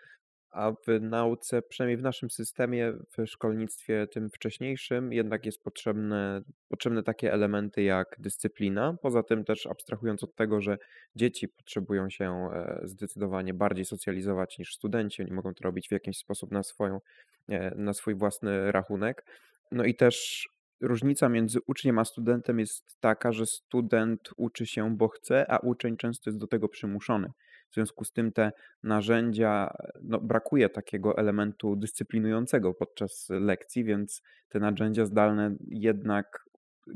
[0.53, 7.03] a w nauce, przynajmniej w naszym systemie, w szkolnictwie tym wcześniejszym, jednak jest potrzebne, potrzebne
[7.03, 8.97] takie elementy jak dyscyplina.
[9.03, 10.79] Poza tym też abstrahując od tego, że
[11.17, 16.19] dzieci potrzebują się e, zdecydowanie bardziej socjalizować niż studenci, oni mogą to robić w jakiś
[16.19, 17.01] sposób na, swoją,
[17.49, 19.25] e, na swój własny rachunek.
[19.71, 20.49] No i też
[20.83, 25.97] różnica między uczniem a studentem jest taka, że student uczy się, bo chce, a uczeń
[25.97, 27.33] często jest do tego przymuszony.
[27.71, 34.61] W związku z tym te narzędzia, no, brakuje takiego elementu dyscyplinującego podczas lekcji, więc te
[34.61, 36.45] narzędzia zdalne jednak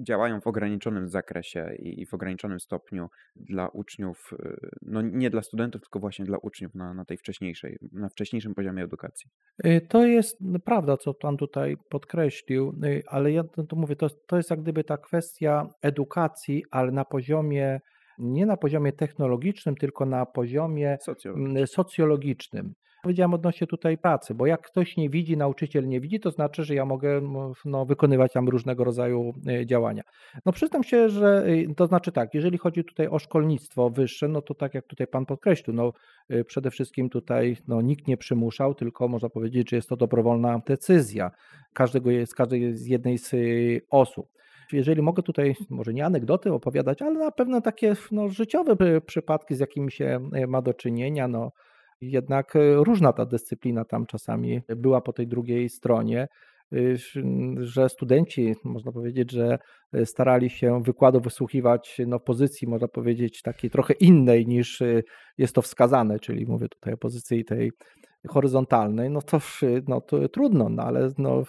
[0.01, 5.83] działają w ograniczonym zakresie i w ograniczonym stopniu dla uczniów, y, no nie dla studentów,
[5.83, 9.31] tylko właśnie dla uczniów na, na tej wcześniejszej, na wcześniejszym poziomie edukacji.
[9.67, 14.37] Y, to jest prawda, co Pan tutaj podkreślił, y, ale ja to mówię, to, to
[14.37, 17.81] jest jak gdyby ta kwestia edukacji, ale na poziomie
[18.19, 21.67] nie na poziomie technologicznym, tylko na poziomie Socjologicznym.
[21.67, 22.75] socjologicznym.
[23.03, 26.75] Powiedziałem odnośnie tutaj pracy, bo jak ktoś nie widzi, nauczyciel nie widzi, to znaczy, że
[26.75, 27.21] ja mogę
[27.65, 30.03] no, wykonywać tam różnego rodzaju e, działania.
[30.47, 34.43] No przyznam się, że e, to znaczy tak, jeżeli chodzi tutaj o szkolnictwo wyższe, no
[34.43, 35.93] to tak jak tutaj Pan podkreślił, no
[36.29, 40.61] e, przede wszystkim tutaj no, nikt nie przymuszał, tylko można powiedzieć, że jest to dobrowolna
[40.67, 41.31] decyzja
[41.73, 43.35] każdego, z każdej z jednej z
[43.91, 44.29] osób.
[44.73, 49.59] Jeżeli mogę tutaj, może nie anegdoty opowiadać, ale na pewno takie no, życiowe przypadki, z
[49.59, 51.53] jakimi się ma do czynienia, no,
[52.01, 56.29] jednak e, różna ta dyscyplina tam czasami była po tej drugiej stronie,
[56.73, 56.97] y,
[57.57, 59.59] że studenci, można powiedzieć, że
[59.93, 65.03] e, starali się wykładu wysłuchiwać no, w pozycji, można powiedzieć, takiej trochę innej niż e,
[65.39, 67.73] jest to wskazane, czyli mówię tutaj o pozycji tej
[68.29, 69.39] horyzontalnej, no to,
[69.89, 71.43] no, to trudno, no, ale no,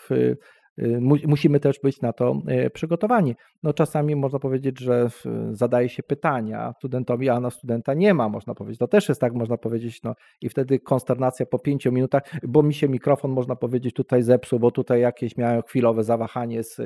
[1.27, 3.35] musimy też być na to y, przygotowani.
[3.63, 5.09] No czasami można powiedzieć, że
[5.51, 8.79] zadaje się pytania studentowi, a na studenta nie ma, można powiedzieć.
[8.79, 12.73] To też jest tak, można powiedzieć, no i wtedy konsternacja po pięciu minutach, bo mi
[12.73, 16.81] się mikrofon, można powiedzieć, tutaj zepsuł, bo tutaj jakieś miałem chwilowe zawahanie z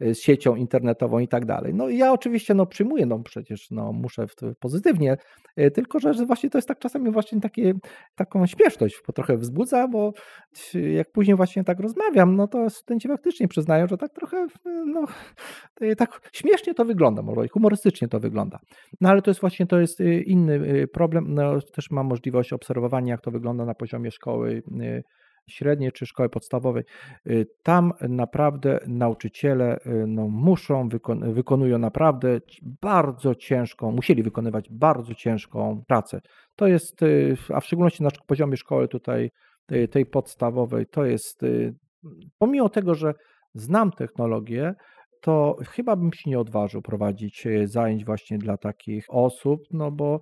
[0.00, 1.74] z siecią internetową i tak dalej.
[1.74, 4.26] No ja oczywiście no, przyjmuję, no przecież no, muszę
[4.60, 5.16] pozytywnie,
[5.56, 7.72] e, tylko że właśnie to jest tak czasami właśnie takie,
[8.14, 10.12] taką śmieszność trochę wzbudza, bo
[10.94, 14.46] jak później właśnie tak rozmawiam, no to studenci faktycznie przyznają, że tak trochę
[14.86, 15.04] no,
[15.96, 18.58] tak śmiesznie to wygląda, może humorystycznie to wygląda.
[19.00, 21.34] No ale to jest właśnie to jest inny problem.
[21.34, 24.62] No, też mam możliwość obserwowania, jak to wygląda na poziomie szkoły
[25.48, 26.84] średniej czy szkoły podstawowej,
[27.26, 35.14] y, tam naprawdę nauczyciele y, no, muszą, wykon wykonują naprawdę bardzo ciężką, musieli wykonywać bardzo
[35.14, 36.20] ciężką pracę.
[36.56, 39.30] To jest, y, a w szczególności na poziomie szkoły tutaj
[39.90, 41.40] tej podstawowej, to jest,
[42.38, 43.14] pomimo tego, że
[43.54, 44.74] znam technologię,
[45.20, 50.20] to chyba bym się nie odważył prowadzić zajęć właśnie dla takich osób, no bo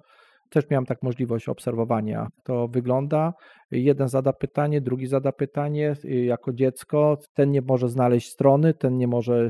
[0.51, 3.33] też miałem tak możliwość obserwowania, to wygląda.
[3.71, 7.19] Jeden zada pytanie, drugi zada pytanie y, jako dziecko.
[7.35, 9.49] Ten nie może znaleźć strony, ten nie może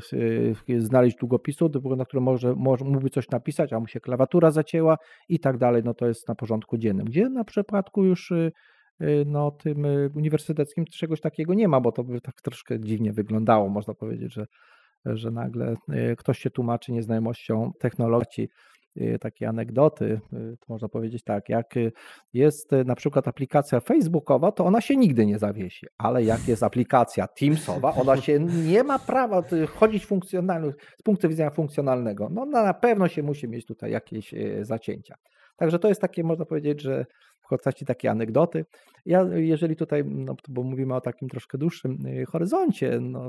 [0.69, 4.97] y, znaleźć długopisu, na którym może, może mógłby coś napisać, a mu się klawiatura zacięła
[5.29, 5.83] i tak dalej.
[5.85, 7.07] No to jest na porządku dziennym.
[7.07, 8.53] Gdzie na przypadku już y,
[9.27, 13.95] no, tym uniwersyteckim czegoś takiego nie ma, bo to by tak troszkę dziwnie wyglądało, można
[13.95, 14.47] powiedzieć, że,
[15.05, 15.75] że nagle
[16.19, 18.49] ktoś się tłumaczy nieznajomością technologii.
[18.97, 21.93] Y, takie anegdoty, y, to można powiedzieć tak, jak y,
[22.33, 27.27] jest na przykład aplikacja facebookowa, to ona się nigdy nie zawiesi, ale jak jest aplikacja
[27.27, 29.43] Teamsowa, ona się nie ma prawa
[29.75, 32.29] chodzić funkcjonalnie, z punktu widzenia funkcjonalnego.
[32.33, 35.15] No na pewno się musi mieć tutaj jakieś zacięcia.
[35.57, 37.07] Także to jest takie, można powiedzieć, że
[37.41, 38.65] w postaci takie anegdoty.
[39.07, 41.99] Ja, jeżeli tutaj, no, bo mówimy o takim troszkę dłuższym
[42.29, 43.29] horyzoncie, no,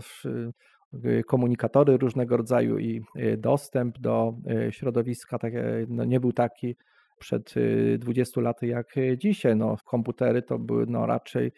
[1.27, 4.34] komunikatory różnego rodzaju i y, dostęp do
[4.67, 5.54] y, środowiska tak,
[5.88, 6.75] no nie był taki
[7.19, 7.54] przed
[7.99, 9.56] 20 laty jak dzisiaj.
[9.56, 11.51] No, komputery to były no, raczej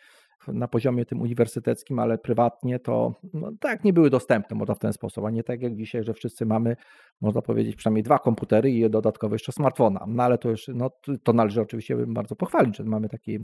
[0.47, 4.93] na poziomie tym uniwersyteckim, ale prywatnie to no, tak nie były dostępne, można w ten
[4.93, 6.75] sposób, a nie tak jak dzisiaj, że wszyscy mamy,
[7.21, 10.05] można powiedzieć, przynajmniej dwa komputery i dodatkowo jeszcze smartfona.
[10.07, 10.91] No ale to już, no,
[11.23, 13.39] to należy oczywiście bardzo pochwalić, że mamy taki,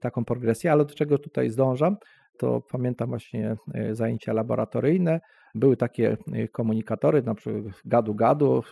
[0.00, 1.96] taką progresję, ale do czego tutaj zdążam,
[2.38, 5.20] to pamiętam właśnie e, zajęcia laboratoryjne.
[5.54, 8.62] Były takie e, komunikatory, na przykład gadu-gadu.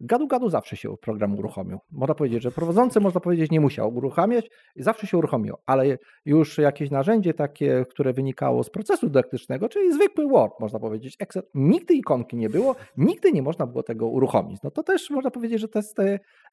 [0.00, 1.78] Gadu-gadu zawsze się program uruchomił.
[1.92, 6.90] Można powiedzieć, że prowadzący, można powiedzieć, nie musiał uruchamiać, zawsze się uruchomił, ale już jakieś
[6.90, 12.36] narzędzie takie, które wynikało z procesu dydaktycznego, czyli zwykły Word, można powiedzieć, Excel, nigdy ikonki
[12.36, 14.62] nie było, nigdy nie można było tego uruchomić.
[14.62, 15.68] No to też można powiedzieć, że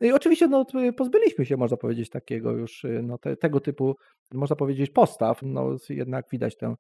[0.02, 0.66] i oczywiście no,
[0.98, 3.96] pozbyliśmy się, można powiedzieć, takiego już, no, te, tego typu,
[4.34, 6.76] można powiedzieć, postaw, no jednak widać tę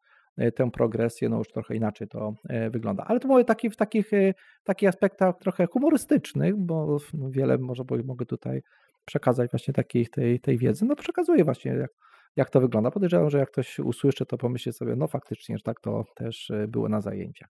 [0.56, 3.04] tę progresję, no już trochę inaczej to e, wygląda.
[3.08, 8.26] Ale to mówię taki, w takich, e, takich aspektach trochę humorystycznych, bo wiele może mogę
[8.26, 8.62] tutaj
[9.06, 10.86] przekazać właśnie takiej tej, tej wiedzy.
[10.86, 11.92] No przekazuję właśnie jak,
[12.36, 12.92] jak to wygląda.
[12.92, 16.90] Podejrzewam, że jak ktoś usłyszy, to pomyśli sobie, no faktycznie, że tak to też było
[16.90, 17.50] na zajęciach.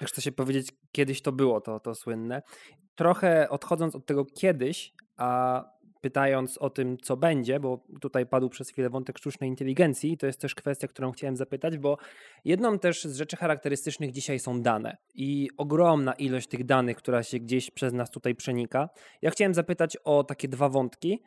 [0.00, 2.42] Jak chce się powiedzieć, kiedyś to było to, to słynne.
[2.94, 5.64] Trochę odchodząc od tego kiedyś, a
[6.00, 10.40] pytając o tym, co będzie, bo tutaj padł przez chwilę wątek sztucznej inteligencji, to jest
[10.40, 11.96] też kwestia, którą chciałem zapytać, bo
[12.44, 17.38] jedną też z rzeczy charakterystycznych dzisiaj są dane i ogromna ilość tych danych, która się
[17.38, 18.88] gdzieś przez nas tutaj przenika.
[19.22, 21.22] Ja chciałem zapytać o takie dwa wątki.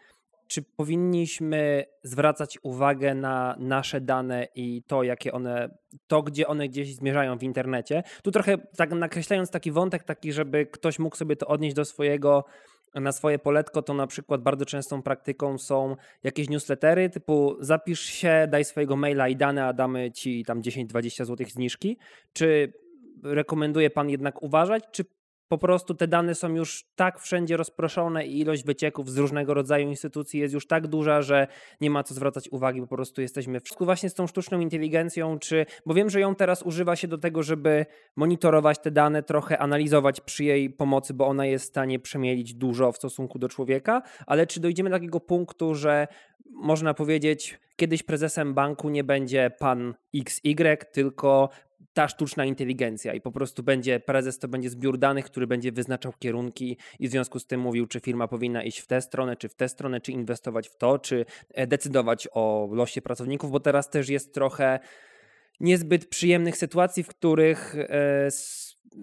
[0.48, 6.96] Czy powinniśmy zwracać uwagę na nasze dane i to, jakie one, to, gdzie one gdzieś
[6.96, 8.04] zmierzają w internecie?
[8.24, 12.46] Tu trochę tak nakreślając taki wątek, taki, żeby ktoś mógł sobie to odnieść do swojego
[12.93, 18.47] na swoje poletko, to na przykład bardzo częstą praktyką są jakieś newslettery typu zapisz się,
[18.51, 21.97] daj swojego maila i dane, a damy ci tam 10-20 zł zniżki.
[22.34, 22.73] Czy
[23.23, 25.06] rekomenduje pan jednak uważać, czy
[25.54, 29.89] po prostu te dane są już tak wszędzie rozproszone i ilość wycieków z różnego rodzaju
[29.89, 31.48] instytucji jest już tak duża, że
[31.82, 35.66] nie ma co zwracać uwagi, po prostu jesteśmy w właśnie z tą sztuczną inteligencją, czy,
[35.86, 37.86] bo wiem, że ją teraz używa się do tego, żeby
[38.16, 42.92] monitorować te dane, trochę analizować przy jej pomocy, bo ona jest w stanie przemielić dużo
[42.92, 46.08] w stosunku do człowieka, ale czy dojdziemy do takiego punktu, że
[46.46, 51.50] można powiedzieć, kiedyś prezesem banku nie będzie pan XY, tylko
[51.93, 56.13] ta sztuczna inteligencja i po prostu będzie prezes to będzie zbiór danych, który będzie wyznaczał
[56.19, 59.49] kierunki i w związku z tym mówił, czy firma powinna iść w tę stronę, czy
[59.49, 63.89] w tę stronę, czy inwestować w to, czy e, decydować o losie pracowników, bo teraz
[63.89, 64.79] też jest trochę
[65.60, 68.27] niezbyt przyjemnych sytuacji, w których e,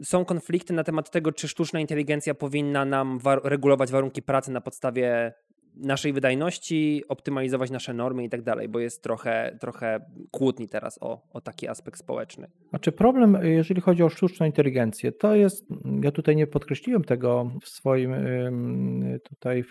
[0.04, 5.32] są konflikty na temat tego, czy sztuczna inteligencja powinna nam regulować warunki pracy na podstawie
[5.80, 11.20] naszej wydajności, optymalizować nasze normy i tak dalej, bo jest trochę, trochę kłótni teraz o,
[11.32, 12.48] o taki aspekt społeczny.
[12.70, 15.66] Znaczy problem, jeżeli chodzi o sztuczną inteligencję, to jest,
[16.02, 18.14] ja tutaj nie podkreśliłem tego w swoim
[19.22, 19.64] tutaj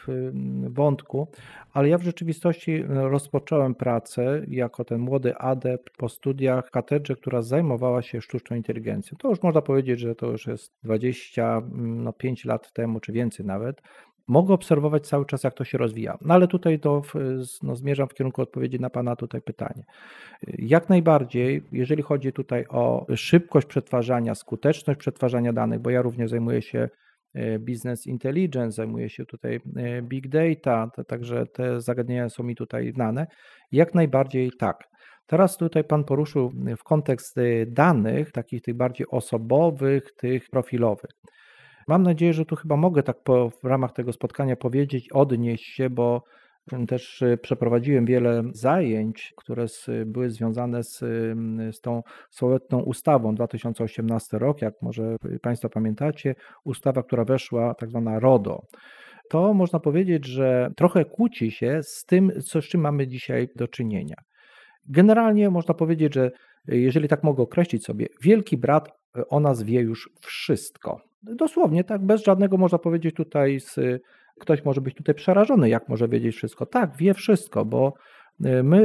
[0.69, 1.27] wątku,
[1.73, 7.41] ale ja w rzeczywistości rozpocząłem pracę jako ten młody adept po studiach w katedrze, która
[7.41, 9.17] zajmowała się sztuczną inteligencją.
[9.17, 13.81] To już można powiedzieć, że to już jest 25 no, lat temu, czy więcej nawet
[14.29, 16.17] mogę obserwować cały czas, jak to się rozwija.
[16.21, 17.01] No ale tutaj to
[17.63, 19.83] no, zmierzam w kierunku odpowiedzi na Pana tutaj pytanie.
[20.47, 26.61] Jak najbardziej, jeżeli chodzi tutaj o szybkość przetwarzania, skuteczność przetwarzania danych, bo ja również zajmuję
[26.61, 26.89] się
[27.33, 32.91] e, business intelligence, zajmuję się tutaj e, big data, także te zagadnienia są mi tutaj
[32.91, 33.27] znane.
[33.71, 34.89] Jak najbardziej tak.
[35.25, 41.11] Teraz tutaj Pan poruszył w kontekst e, danych, takich tych bardziej osobowych, tych profilowych.
[41.89, 45.89] Mam nadzieję, że tu chyba mogę tak po, w ramach tego spotkania powiedzieć, odnieść się,
[45.89, 46.23] bo
[46.87, 49.65] też y, przeprowadziłem wiele zajęć, które
[50.05, 50.99] były związane z,
[51.71, 58.19] z tą sołetną ustawą 2018 rok, jak może Państwo pamiętacie, ustawa, która weszła, tak zwana
[58.19, 58.61] RODO.
[59.29, 63.67] To można powiedzieć, że trochę kłóci się z tym, co, z czym mamy dzisiaj do
[63.67, 64.15] czynienia.
[64.89, 66.31] Generalnie można powiedzieć, że
[66.67, 68.89] jeżeli tak mogę określić sobie, wielki brat
[69.29, 71.08] o nas wie już wszystko.
[71.23, 74.01] Dosłownie, tak, bez żadnego można powiedzieć tutaj, z,
[74.39, 76.65] ktoś może być tutaj przerażony, jak może wiedzieć wszystko.
[76.65, 77.93] Tak, wie wszystko, bo
[78.45, 78.77] y, my,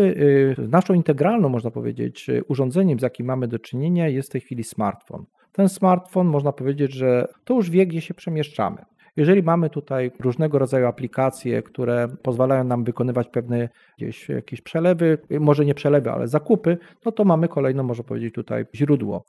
[0.58, 4.64] y, naszą integralną, można powiedzieć, urządzeniem, z jakim mamy do czynienia, jest w tej chwili
[4.64, 5.24] smartfon.
[5.52, 8.84] Ten smartfon, można powiedzieć, że to już wie, gdzie się przemieszczamy.
[9.16, 13.68] Jeżeli mamy tutaj różnego rodzaju aplikacje, które pozwalają nam wykonywać pewne
[13.98, 18.64] gdzieś jakieś przelewy, może nie przelewy, ale zakupy, no to mamy kolejno, można powiedzieć, tutaj
[18.74, 19.24] źródło.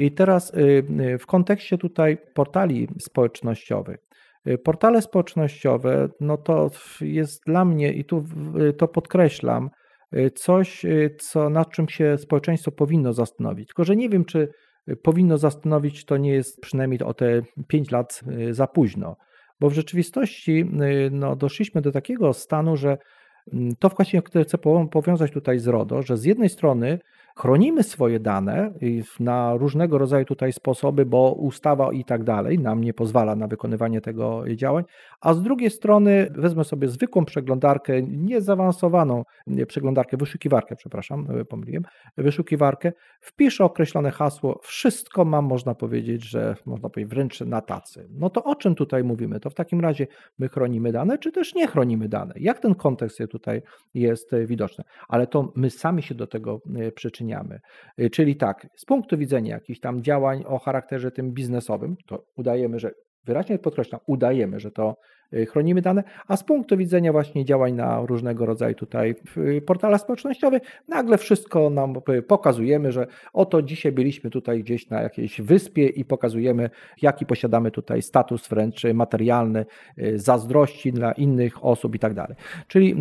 [0.00, 3.98] I teraz y, y, w kontekście tutaj portali społecznościowych.
[4.48, 8.24] Y, portale społecznościowe, no to jest dla mnie, i tu
[8.78, 9.70] to podkreślam,
[10.34, 10.86] coś,
[11.18, 13.68] co, nad czym się społeczeństwo powinno zastanowić.
[13.68, 14.48] Tylko, że nie wiem, czy
[15.02, 19.16] powinno zastanowić, to nie jest przynajmniej o te 5 lat za późno,
[19.60, 20.64] bo w rzeczywistości
[21.10, 22.98] no, doszliśmy do takiego stanu, że
[23.52, 24.58] mm, to właśnie chcę
[24.90, 26.98] powiązać tutaj z RODO, że z jednej strony
[27.40, 28.72] chronimy swoje dane
[29.20, 34.00] na różnego rodzaju tutaj sposoby, bo ustawa i tak dalej nam nie pozwala na wykonywanie
[34.00, 34.84] tego działań,
[35.20, 39.24] a z drugiej strony wezmę sobie zwykłą przeglądarkę, niezaawansowaną
[39.66, 41.82] przeglądarkę, wyszukiwarkę, przepraszam, e, pomyliłem,
[42.16, 48.08] wyszukiwarkę, wpiszę określone hasło, wszystko mam, można powiedzieć, że można powiedzieć wręcz na tacy.
[48.10, 49.40] No to o czym tutaj mówimy?
[49.40, 50.06] To w takim razie
[50.38, 52.34] my chronimy dane, czy też nie chronimy dane?
[52.36, 53.62] Jak ten kontekst tutaj
[53.94, 54.84] jest e, widoczny?
[55.08, 56.92] Ale to my sami się do tego e,
[57.30, 57.60] przyczynamy.
[58.10, 62.90] Czyli tak, z punktu widzenia jakichś tam działań o charakterze tym biznesowym, to udajemy, że
[63.24, 64.96] wyraźnie podkreślam, udajemy, że to
[65.34, 69.14] y, chronimy dane, a z punktu widzenia właśnie działań na różnego rodzaju tutaj
[69.66, 71.94] portalach społecznościowych, nagle wszystko nam
[72.28, 76.70] pokazujemy, że oto dzisiaj byliśmy tutaj gdzieś na jakiejś wyspie i pokazujemy,
[77.02, 79.66] jaki posiadamy tutaj status wręcz materialny,
[79.98, 82.36] y, zazdrości dla innych osób i tak dalej.
[82.68, 82.96] Czyli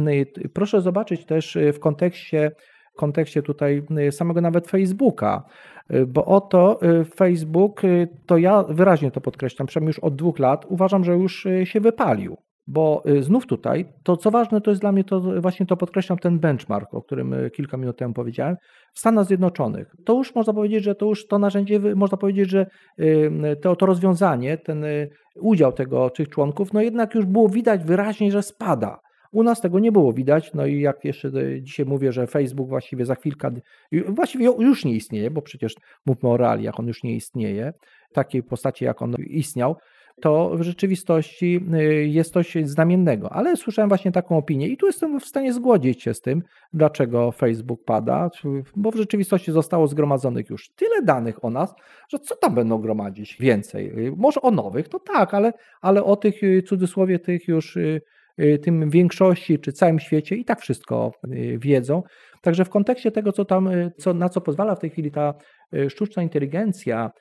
[0.46, 2.52] y, proszę zobaczyć też w kontekście
[3.00, 5.44] kontekście tutaj samego nawet Facebooka,
[6.08, 10.66] bo oto y, Facebook, y, to ja wyraźnie to podkreślam, przynajmniej już od dwóch lat
[10.70, 12.38] uważam, że już y, się wypalił.
[12.68, 16.40] Bo znów tutaj, to co ważne, to jest dla mnie to właśnie to podkreślam ten
[16.40, 18.56] benchmark, o którym kilka minut temu powiedziałem,
[18.94, 19.96] w Stanach Zjednoczonych.
[20.06, 22.66] To już można powiedzieć, że to już to narzędzie, można powiedzieć, że
[23.62, 24.86] to, to rozwiązanie, ten
[25.36, 29.00] udział tego tych członków, no jednak już było widać wyraźnie, że spada.
[29.32, 33.06] U nas tego nie było widać, no i jak jeszcze dzisiaj mówię, że Facebook właściwie
[33.06, 33.52] za chwilkę,
[34.08, 37.74] właściwie już nie istnieje, bo przecież mówmy o realiach, on już nie istnieje,
[38.12, 39.76] w takiej postaci jak on istniał,
[40.22, 41.66] to w rzeczywistości
[42.02, 43.34] jest coś znamiennego.
[43.34, 47.32] Ale słyszałem właśnie taką opinię i tu jestem w stanie zgodzić się z tym, dlaczego
[47.32, 48.30] Facebook pada,
[48.76, 51.76] bo w rzeczywistości zostało zgromadzonych już tyle danych o nas,
[52.10, 53.94] że co tam będą gromadzić więcej?
[54.18, 56.36] Może o nowych, to tak, ale, ale o tych
[56.68, 57.78] cudzysłowie tych już
[58.62, 61.12] tym większości czy całym świecie i tak wszystko
[61.58, 62.04] wiedzą.
[62.42, 65.34] Także w kontekście tego, co tam, co, na co pozwala w tej chwili ta
[65.90, 67.12] sztuczna inteligencja,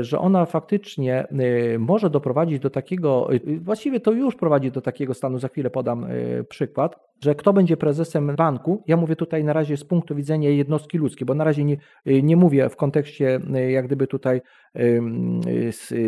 [0.00, 5.14] że ona faktycznie e, może doprowadzić do takiego, e, właściwie to już prowadzi do takiego
[5.14, 6.06] stanu, za chwilę podam
[6.48, 10.98] przykład, że kto będzie prezesem banku, ja mówię tutaj na razie z punktu widzenia jednostki
[10.98, 11.76] ludzkiej, bo na razie nie,
[12.06, 14.40] nie mówię w kontekście jak gdyby tutaj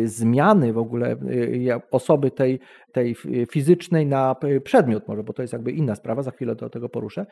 [0.05, 1.15] zmiany w ogóle
[1.91, 2.59] osoby tej,
[2.91, 3.15] tej
[3.51, 7.25] fizycznej na przedmiot może, bo to jest jakby inna sprawa, za chwilę do tego poruszę.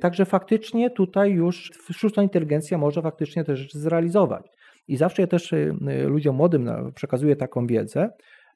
[0.00, 4.50] Także faktycznie tutaj już sztuczna inteligencja może faktycznie te rzeczy zrealizować.
[4.88, 8.10] I zawsze ja też y, y, ludziom młodym przekazuję taką wiedzę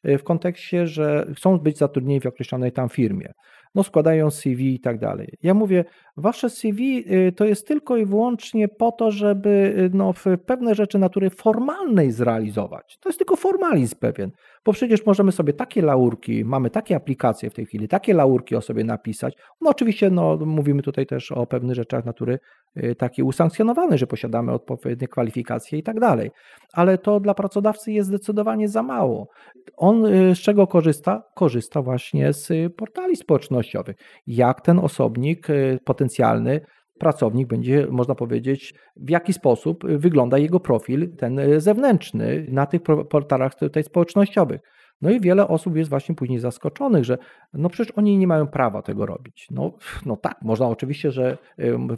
[0.09, 3.33] y, w kontekście, że chcą być zatrudnieni w określonej tam firmie.
[3.75, 5.29] No, składają CV i tak dalej.
[5.43, 5.85] Ja mówię,
[6.17, 7.05] wasze CV
[7.37, 10.15] to jest tylko i wyłącznie po to, żeby no,
[10.47, 12.99] pewne rzeczy natury formalnej zrealizować.
[13.01, 14.31] To jest tylko formalizm pewien.
[14.65, 18.61] Bo przecież możemy sobie takie laurki, mamy takie aplikacje w tej chwili, takie laurki o
[18.61, 19.35] sobie napisać.
[19.61, 22.39] No oczywiście no, mówimy tutaj też o pewnych rzeczach natury
[22.77, 26.31] y, takiej usankcjonowanej, że posiadamy odpowiednie kwalifikacje i tak dalej.
[26.73, 29.29] Ale to dla pracodawcy jest zdecydowanie za mało.
[29.77, 31.23] On y, z czego korzysta?
[31.35, 33.97] Korzysta właśnie z portali społecznościowych.
[34.27, 36.61] Jak ten osobnik y, potencjalny
[36.99, 43.55] pracownik będzie, można powiedzieć, w jaki sposób wygląda jego profil, ten zewnętrzny, na tych portalach
[43.55, 44.61] tutaj społecznościowych.
[45.03, 47.19] No i wiele osób jest właśnie później zaskoczonych, że
[47.53, 49.47] no przecież oni nie mają prawa tego robić.
[49.51, 49.73] No,
[50.07, 51.39] no tak, można oczywiście, że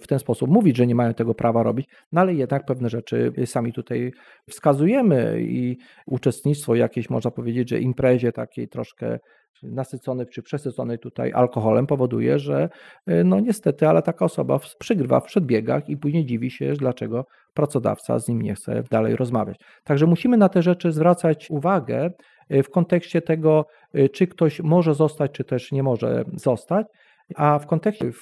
[0.00, 3.32] w ten sposób mówić, że nie mają tego prawa robić, no ale jednak pewne rzeczy
[3.46, 4.12] sami tutaj
[4.48, 5.76] wskazujemy i
[6.06, 9.18] uczestnictwo jakieś, można powiedzieć, że imprezie takiej troszkę
[9.62, 12.68] nasyconej czy przesyconej tutaj alkoholem powoduje, że
[13.10, 17.24] y, no niestety, ale taka osoba przygrywa w przedbiegach i później dziwi się, dlaczego
[17.54, 19.56] pracodawca z nim nie chce dalej rozmawiać.
[19.84, 22.10] Także musimy na te rzeczy zwracać uwagę
[22.50, 26.86] w kontekście tego, y, czy ktoś może zostać, czy też nie może zostać.
[27.34, 28.12] A w kontekście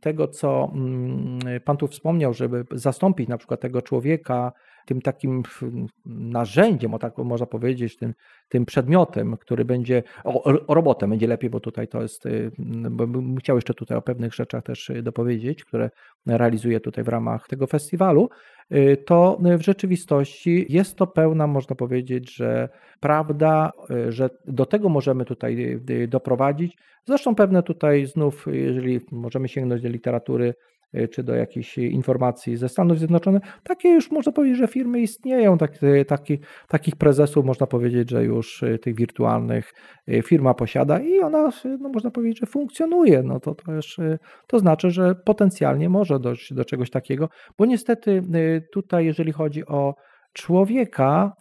[0.00, 4.52] tego, co mm, Pan tu wspomniał, żeby zastąpić na przykład tego człowieka
[4.86, 5.42] tym takim
[6.06, 8.14] narzędziem, o tak można powiedzieć, tym,
[8.48, 12.50] tym przedmiotem, który będzie, o, robotem będzie lepiej, bo tutaj to jest, y,
[12.90, 15.90] bo bym chciał jeszcze tutaj o pewnych rzeczach też y, dopowiedzieć, które
[16.26, 18.28] realizuję tutaj w ramach tego festiwalu,
[18.74, 22.68] y, to w rzeczywistości jest to pełna, można powiedzieć, że
[23.00, 23.72] prawda,
[24.08, 26.76] że do tego możemy tutaj doprowadzić.
[27.04, 30.54] Zresztą pewne tutaj znów, jeżeli możemy sięgnąć do literatury
[31.10, 33.42] czy do jakichś informacji ze Stanów Zjednoczonych.
[33.62, 38.24] Takie już można powiedzieć, że firmy istnieją, tak, y, taki, takich prezesów można powiedzieć, że
[38.24, 39.72] już y, tych wirtualnych
[40.24, 43.22] firma posiada i ona, no można powiedzieć, że funkcjonuje.
[43.22, 44.00] No to też
[44.46, 47.28] to znaczy, że potencjalnie może dojść do czegoś takiego,
[47.58, 48.22] bo niestety
[48.72, 49.94] tutaj, jeżeli chodzi o
[50.32, 51.32] człowieka,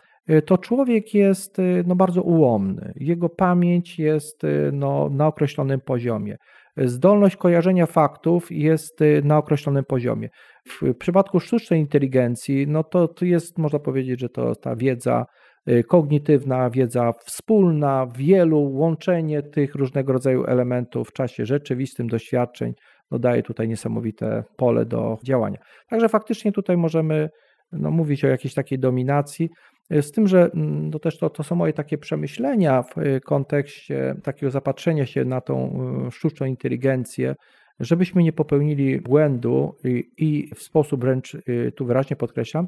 [0.45, 2.93] to człowiek jest no, bardzo ułomny.
[2.95, 4.41] Jego pamięć jest
[4.73, 6.37] no, na określonym poziomie
[6.77, 10.29] zdolność kojarzenia faktów jest y, na określonym poziomie.
[10.69, 15.25] W przypadku sztucznej inteligencji, no to, to jest, można powiedzieć, że to ta wiedza
[15.69, 22.73] y, kognitywna, wiedza wspólna, wielu, łączenie tych różnego rodzaju elementów w czasie rzeczywistym, doświadczeń,
[23.11, 25.57] no daje tutaj niesamowite pole do działania.
[25.89, 27.29] Także faktycznie tutaj możemy
[27.71, 29.49] no, mówić o jakiejś takiej dominacji,
[29.89, 34.15] z tym, że mm, no też to, to są moje takie przemyślenia w e, kontekście
[34.23, 37.35] takiego zapatrzenia się na tą e, sztuczną inteligencję,
[37.79, 41.37] żebyśmy nie popełnili błędu i, i w sposób wręcz,
[41.75, 42.67] tu wyraźnie podkreślam,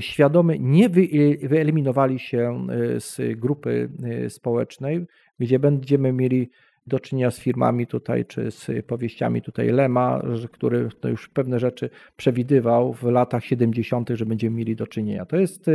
[0.00, 1.08] świadomy nie wy,
[1.42, 2.66] wyeliminowali się
[2.98, 3.88] z grupy
[4.28, 5.06] społecznej,
[5.38, 6.50] gdzie będziemy mieli
[6.86, 10.22] do czynienia z firmami tutaj, czy z powieściami tutaj Lema,
[10.52, 15.26] który już pewne rzeczy przewidywał w latach 70., że będziemy mieli do czynienia.
[15.26, 15.70] To jest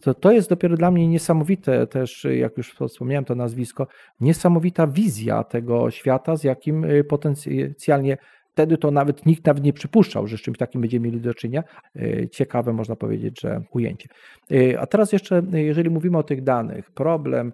[0.00, 3.86] to, to jest dopiero dla mnie niesamowite też, jak już wspomniałem to nazwisko,
[4.20, 8.16] niesamowita wizja tego świata, z jakim y, potencjalnie
[8.52, 11.62] wtedy to nawet nikt nawet nie przypuszczał, że z czymś takim będziemy mieli do czynienia.
[11.96, 14.08] Y, ciekawe, można powiedzieć, że ujęcie.
[14.52, 17.52] Y, a teraz jeszcze, jeżeli mówimy o tych danych, problem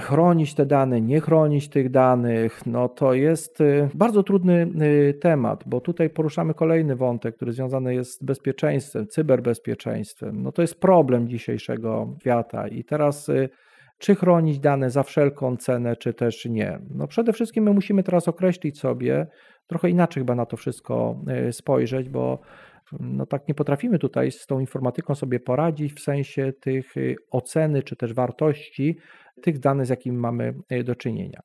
[0.00, 5.64] chronić te dane, nie chronić tych danych, no to jest y, bardzo trudny y, temat,
[5.66, 10.42] bo tutaj poruszamy kolejny wątek, który związany jest z bezpieczeństwem, cyberbezpieczeństwem.
[10.42, 13.30] No to jest problem dzisiejszego świata i teraz
[13.98, 16.78] czy chronić dane za wszelką cenę, czy też nie.
[16.90, 19.26] No przede wszystkim my musimy teraz określić sobie,
[19.66, 22.38] trochę inaczej chyba na to wszystko spojrzeć, bo
[23.00, 27.82] no tak nie potrafimy tutaj z tą informatyką sobie poradzić w sensie tych y, oceny
[27.82, 28.98] czy też wartości
[29.42, 31.40] tych danych, z jakimi mamy y, do czynienia.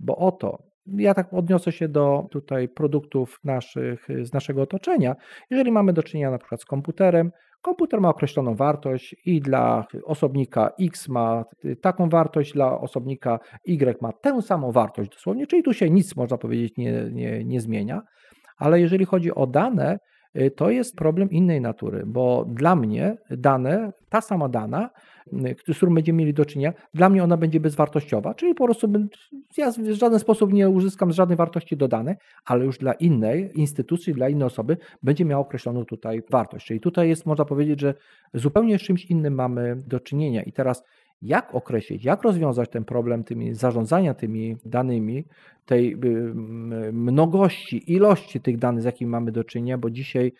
[0.00, 5.16] Bo oto, ja tak odniosę się do tutaj produktów naszych, z naszego otoczenia.
[5.50, 7.30] Jeżeli mamy do czynienia na przykład z komputerem,
[7.62, 11.44] komputer ma określoną wartość i dla osobnika X ma
[11.80, 16.38] taką wartość, dla osobnika Y ma tę samą wartość dosłownie, czyli tu się nic, można
[16.38, 18.02] powiedzieć, nie, nie, nie zmienia.
[18.58, 20.11] Ale jeżeli chodzi o dane, Y,
[20.56, 24.90] to jest problem innej natury, bo dla mnie dane, ta sama dana,
[25.32, 28.88] y, z którą będziemy mieli do czynienia, dla mnie ona będzie bezwartościowa, czyli po prostu
[29.56, 32.14] ja w żaden sposób nie uzyskam żadnej wartości dodanej,
[32.44, 36.66] ale już dla innej instytucji, dla innej osoby będzie miała określoną tutaj wartość.
[36.66, 37.94] Czyli tutaj jest, można powiedzieć, że
[38.34, 40.42] zupełnie z czymś innym mamy do czynienia.
[40.42, 40.84] I teraz
[41.22, 45.24] jak określić, jak rozwiązać ten problem tymi zarządzania tymi danymi,
[45.66, 45.98] tej y,
[46.92, 50.32] mnogości, ilości tych danych, z jakimi mamy do czynienia, bo dzisiaj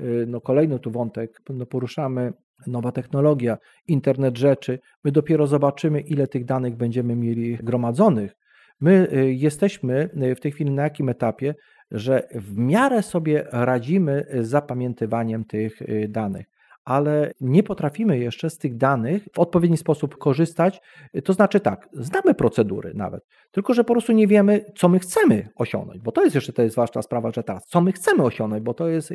[0.00, 2.32] y, no kolejny tu wątek, no poruszamy
[2.66, 3.58] nowa technologia,
[3.88, 8.36] internet rzeczy, my dopiero zobaczymy, ile tych danych będziemy mieli gromadzonych.
[8.80, 11.54] My y, jesteśmy w tej chwili na jakim etapie,
[11.90, 16.57] że w miarę sobie radzimy z zapamiętywaniem tych danych
[16.88, 20.80] ale nie potrafimy jeszcze z tych danych w odpowiedni sposób korzystać.
[21.24, 25.48] To znaczy tak, znamy procedury nawet, tylko że po prostu nie wiemy, co my chcemy
[25.56, 28.64] osiągnąć, bo to jest jeszcze to jest ważna sprawa, że teraz, co my chcemy osiągnąć,
[28.64, 29.12] bo to jest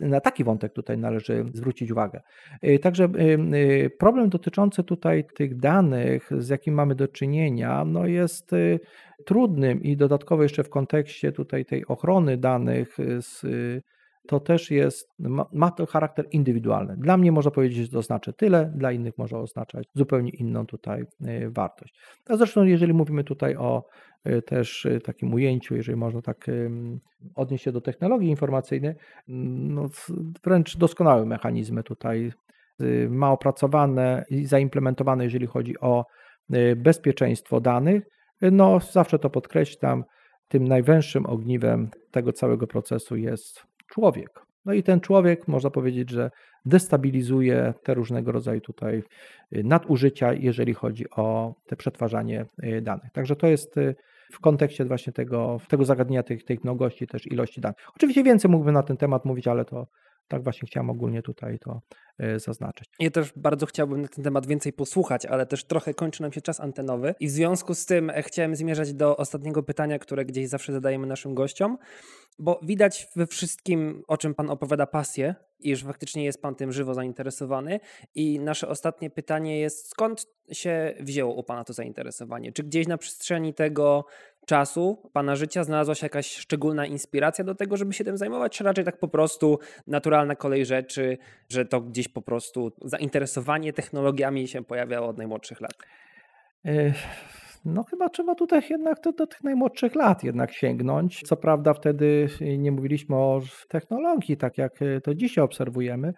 [0.00, 2.20] na taki wątek tutaj należy zwrócić uwagę.
[2.64, 8.06] Y, także y, y, problem dotyczący tutaj tych danych, z jakim mamy do czynienia, no
[8.06, 8.50] jest
[9.26, 13.44] trudnym i dodatkowo jeszcze w kontekście tutaj tej ochrony danych z
[14.26, 16.96] to też jest, ma, ma, to charakter indywidualny.
[16.96, 21.04] Dla mnie można powiedzieć, że to znaczy tyle, dla innych może oznaczać zupełnie inną tutaj
[21.28, 21.94] y, wartość.
[22.28, 23.84] A zresztą, jeżeli mówimy tutaj o
[24.26, 26.46] y, też y, takim ujęciu, jeżeli można tak
[27.34, 28.94] odnieść się do technologii informacyjnej,
[29.28, 29.88] no
[30.44, 32.32] wręcz doskonałe mechanizmy tutaj
[33.08, 36.04] ma opracowane i zaimplementowane, jeżeli chodzi o
[36.76, 38.04] bezpieczeństwo danych.
[38.42, 40.04] No, zawsze to podkreślam,
[40.48, 44.44] tym najwęższym ogniwem tego całego procesu jest człowiek.
[44.64, 46.30] No i ten człowiek, można powiedzieć, że
[46.64, 49.02] destabilizuje te różnego rodzaju tutaj
[49.56, 53.12] y, nadużycia, jeżeli chodzi o te przetwarzanie y, danych.
[53.12, 53.94] Także to jest y,
[54.32, 57.78] w kontekście właśnie tego, tego zagadnienia tych, tych mnogości, też ilości danych.
[57.96, 59.86] Oczywiście więcej mógłbym na ten temat mówić, ale to
[60.28, 61.80] tak właśnie chciałem ogólnie tutaj to
[62.18, 62.88] e, zaznaczyć.
[62.98, 66.40] Ja też bardzo chciałbym na ten temat więcej posłuchać, ale też trochę kończy nam się
[66.40, 70.48] czas antenowy i w związku z tym e, chciałem zmierzać do ostatniego pytania, które gdzieś
[70.48, 71.78] zawsze zadajemy naszym gościom,
[72.38, 76.94] bo widać we wszystkim, o czym Pan opowiada, pasję i faktycznie jest Pan tym żywo
[76.94, 77.80] zainteresowany
[78.14, 82.52] i nasze ostatnie pytanie jest, skąd się wzięło u Pana to zainteresowanie?
[82.52, 84.04] Czy gdzieś na przestrzeni tego
[84.46, 88.64] czasu Pana życia znalazła się jakaś szczególna inspiracja do tego, żeby się tym zajmować, czy
[88.64, 91.18] raczej tak po prostu naturalna kolej rzeczy,
[91.48, 95.74] że to gdzieś po prostu zainteresowanie technologiami się pojawiało od najmłodszych lat?
[97.64, 101.22] No chyba trzeba tutaj jednak do, do, tych najmłodszych lat jednak sięgnąć.
[101.22, 102.28] Co prawda wtedy
[102.58, 104.72] nie mówiliśmy o technologii, tak jak
[105.02, 106.12] to dzisiaj obserwujemy,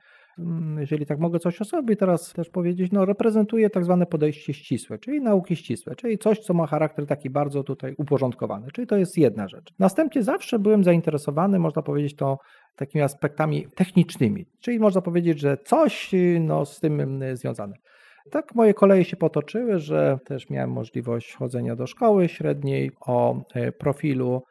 [0.78, 4.98] jeżeli tak mogę coś o sobie teraz też powiedzieć, no reprezentuje tak zwane podejście ścisłe,
[4.98, 9.18] czyli nauki ścisłe, czyli coś, co ma charakter taki bardzo tutaj uporządkowany, czyli to jest
[9.18, 9.72] jedna rzecz.
[9.78, 12.38] Następnie zawsze byłem zainteresowany, można powiedzieć to
[12.76, 16.10] takimi aspektami technicznymi, czyli można powiedzieć, że coś
[16.40, 17.76] no, z tym mm, związane.
[18.30, 23.72] Tak moje koleje się potoczyły, że też miałem możliwość chodzenia do szkoły średniej o e,
[23.72, 24.42] profilu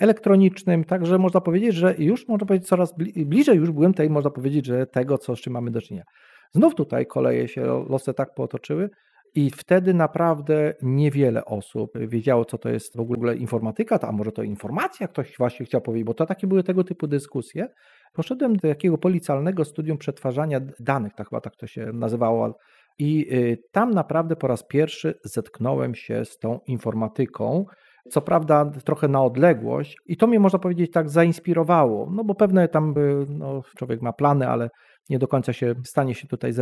[0.00, 4.66] elektronicznym, także można powiedzieć, że już można powiedzieć coraz bliżej już byłem tej, można powiedzieć,
[4.66, 6.04] że tego, co, z czym mamy do czynienia.
[6.52, 8.90] Znów tutaj koleje się losy tak potoczyły
[9.34, 14.42] i wtedy naprawdę niewiele osób wiedziało, co to jest w ogóle informatyka, a może to
[14.42, 17.68] informacja, ktoś właśnie chciał powiedzieć, bo to takie były tego typu dyskusje.
[18.12, 22.58] Poszedłem do jakiego policjalnego studium przetwarzania danych, tak chyba tak to się nazywało,
[22.98, 27.66] i y, tam naprawdę po raz pierwszy zetknąłem się z tą informatyką,
[28.10, 32.68] co prawda trochę na odległość i to mnie można powiedzieć tak zainspirowało, no bo pewne
[32.68, 32.94] tam
[33.28, 34.70] no, człowiek ma plany, ale
[35.10, 36.52] nie do końca się stanie się tutaj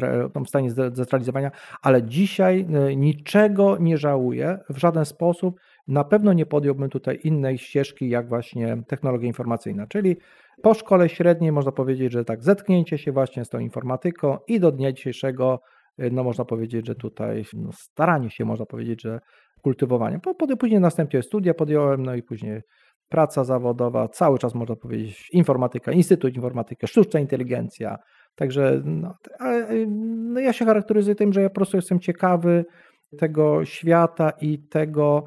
[0.44, 1.50] w stanie zrealizowania,
[1.82, 5.60] ale dzisiaj e, niczego nie żałuję w żaden sposób.
[5.88, 10.16] Na pewno nie podjąłbym tutaj innej ścieżki, jak właśnie technologia informacyjna, czyli
[10.62, 14.72] po szkole średniej można powiedzieć, że tak zetknięcie się właśnie z tą informatyką i do
[14.72, 15.60] dnia dzisiejszego
[15.98, 19.20] no można powiedzieć, że tutaj no, się, można powiedzieć, że
[19.62, 20.20] kultywowania.
[20.58, 22.60] Później następnie studia podjąłem, no i później
[23.08, 27.96] praca zawodowa, cały czas można powiedzieć informatyka, Instytut Informatyki, sztuczna inteligencja.
[28.34, 29.14] Także no,
[30.32, 32.64] no ja się charakteryzuję tym, że ja po prostu jestem ciekawy
[33.18, 35.24] tego świata i tego,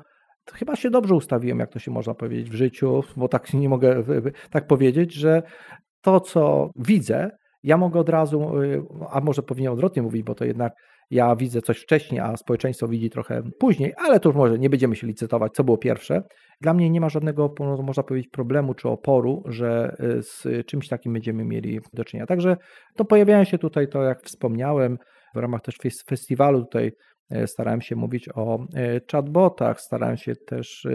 [0.53, 4.03] chyba się dobrze ustawiłem, jak to się można powiedzieć w życiu, bo tak nie mogę
[4.51, 5.43] tak powiedzieć, że
[6.01, 7.29] to, co widzę,
[7.63, 8.51] ja mogę od razu,
[9.09, 10.73] a może powinienem odwrotnie mówić, bo to jednak
[11.11, 14.95] ja widzę coś wcześniej, a społeczeństwo widzi trochę później, ale to już może nie będziemy
[14.95, 16.23] się licytować, co było pierwsze.
[16.61, 17.53] Dla mnie nie ma żadnego,
[17.83, 22.25] można powiedzieć, problemu czy oporu, że z czymś takim będziemy mieli do czynienia.
[22.25, 22.57] Także
[22.95, 24.97] to pojawiają się tutaj, to jak wspomniałem,
[25.35, 26.91] w ramach też festiwalu tutaj
[27.45, 28.65] starałem się mówić o
[29.11, 30.87] chatbotach, starałem się też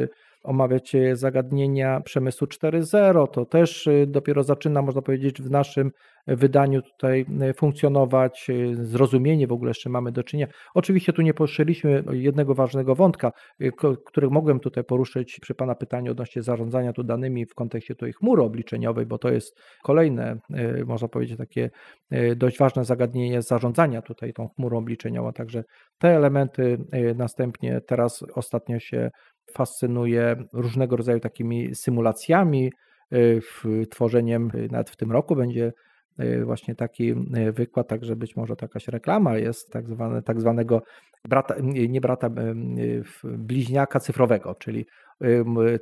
[0.45, 3.31] omawiać zagadnienia przemysłu 4.0.
[3.31, 5.91] To też y, dopiero zaczyna, można powiedzieć, w naszym
[6.27, 7.27] wydaniu tutaj
[7.57, 8.51] funkcjonować.
[8.73, 10.53] Zrozumienie w ogóle jeszcze mamy do czynienia.
[10.75, 13.33] Oczywiście tu nie poruszyliśmy jednego ważnego wątka,
[14.07, 18.43] który mogłem tutaj poruszyć przy Pana pytaniu odnośnie zarządzania tu danymi w kontekście tej chmury
[18.43, 20.39] obliczeniowej, bo to jest kolejne,
[20.87, 21.71] można powiedzieć, takie
[22.37, 25.33] dość ważne zagadnienie zarządzania tutaj tą chmurą obliczeniową.
[25.33, 25.65] Także
[25.99, 26.79] te elementy
[27.17, 29.11] następnie teraz ostatnio się
[29.53, 32.73] fascynuje różnego rodzaju takimi symulacjami,
[33.13, 33.41] y,
[33.91, 35.73] tworzeniem, y, nawet w tym roku będzie
[36.21, 37.15] y, właśnie taki
[37.53, 40.83] wykład, także być może to jakaś reklama jest tak, zwane, tak zwanego
[41.29, 42.31] brata, nie brata,
[43.25, 44.87] bliźniaka cyfrowego, czyli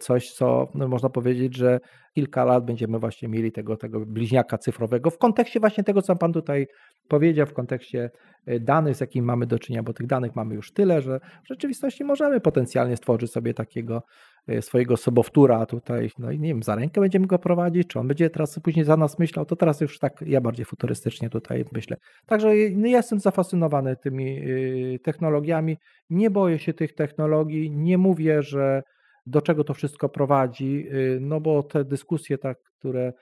[0.00, 1.80] coś, co no, można powiedzieć, że
[2.14, 6.32] kilka lat będziemy właśnie mieli tego, tego bliźniaka cyfrowego w kontekście właśnie tego, co Pan
[6.32, 6.66] tutaj
[7.08, 8.10] powiedział, w kontekście
[8.46, 11.48] e, danych, z jakimi mamy do czynienia, bo tych danych mamy już tyle, że w
[11.48, 14.02] rzeczywistości możemy potencjalnie stworzyć sobie takiego
[14.48, 18.08] e, swojego sobowtóra tutaj, no i nie wiem, za rękę będziemy go prowadzić, czy on
[18.08, 21.96] będzie teraz później za nas myślał, to teraz już tak ja bardziej futurystycznie tutaj myślę.
[22.26, 25.76] Także no, jestem zafascynowany tymi y, technologiami,
[26.10, 28.82] nie boję się tych technologii, nie mówię, że
[29.26, 30.86] do czego to wszystko prowadzi,
[31.20, 33.12] no bo te dyskusje, tak, które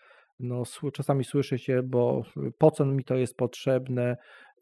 [0.41, 0.63] no,
[0.93, 2.23] czasami słyszy się, bo
[2.59, 4.17] po co mi to jest potrzebne,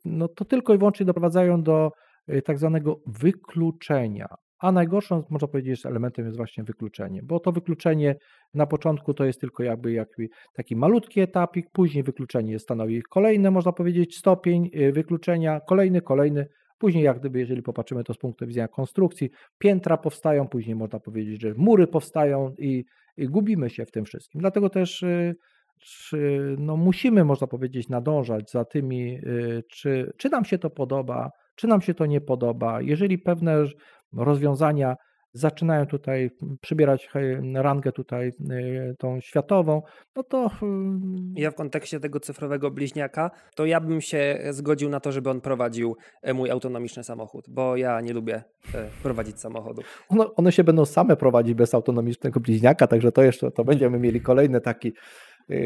[0.04, 1.90] no to tylko i wyłącznie doprowadzają do
[2.28, 4.26] y, tak zwanego wykluczenia.
[4.58, 8.16] A najgorszą, można powiedzieć, elementem jest właśnie wykluczenie, bo to wykluczenie
[8.54, 13.72] na początku to jest tylko jakby, jakby taki malutki etapik, później wykluczenie stanowi kolejny, można
[13.72, 16.46] powiedzieć, stopień y, wykluczenia, kolejny, kolejny,
[16.82, 21.40] Później, jak gdyby, jeżeli popatrzymy to z punktu widzenia konstrukcji, piętra powstają, później można powiedzieć,
[21.40, 22.84] że mury powstają i,
[23.16, 24.40] i gubimy się w tym wszystkim.
[24.40, 25.34] Dlatego też y,
[25.82, 31.30] czy, no, musimy, można powiedzieć, nadążać za tymi, y, czy, czy nam się to podoba,
[31.54, 32.80] czy nam się to nie podoba.
[32.80, 33.64] Jeżeli pewne
[34.12, 34.96] rozwiązania
[35.34, 36.30] zaczynają tutaj
[36.60, 37.10] przybierać
[37.54, 39.82] rangę tutaj y, tą światową,
[40.16, 40.46] no to...
[40.46, 45.30] Y, ja w kontekście tego cyfrowego bliźniaka, to ja bym się zgodził na to, żeby
[45.30, 48.42] on prowadził e, mój autonomiczny samochód, bo ja nie lubię
[48.74, 49.82] e, prowadzić samochodu.
[50.08, 54.20] One, one się będą same prowadzić bez autonomicznego bliźniaka, także to jeszcze, to będziemy mieli
[54.20, 54.92] kolejny taki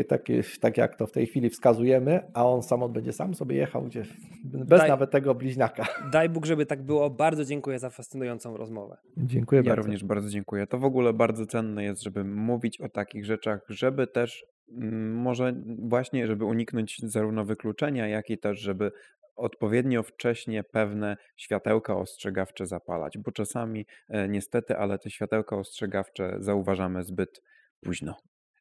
[0.09, 3.83] Takie, tak jak to w tej chwili wskazujemy, a on sam będzie sam sobie jechał
[3.83, 4.09] gdzieś,
[4.45, 5.87] bez daj, nawet tego bliźniaka.
[6.13, 7.11] Daj Bóg, żeby tak było.
[7.11, 8.97] Bardzo dziękuję za fascynującą rozmowę.
[9.17, 9.83] Dziękuję ja bardzo.
[9.83, 10.67] również bardzo dziękuję.
[10.67, 15.55] To w ogóle bardzo cenne jest, żeby mówić o takich rzeczach, żeby też mm, może
[15.79, 18.93] właśnie, żeby uniknąć zarówno wykluczenia, jak i też, żeby
[19.37, 27.03] odpowiednio wcześnie pewne światełka ostrzegawcze zapalać, bo czasami e, niestety, ale te światełka ostrzegawcze zauważamy
[27.03, 27.43] zbyt
[27.81, 28.17] późno.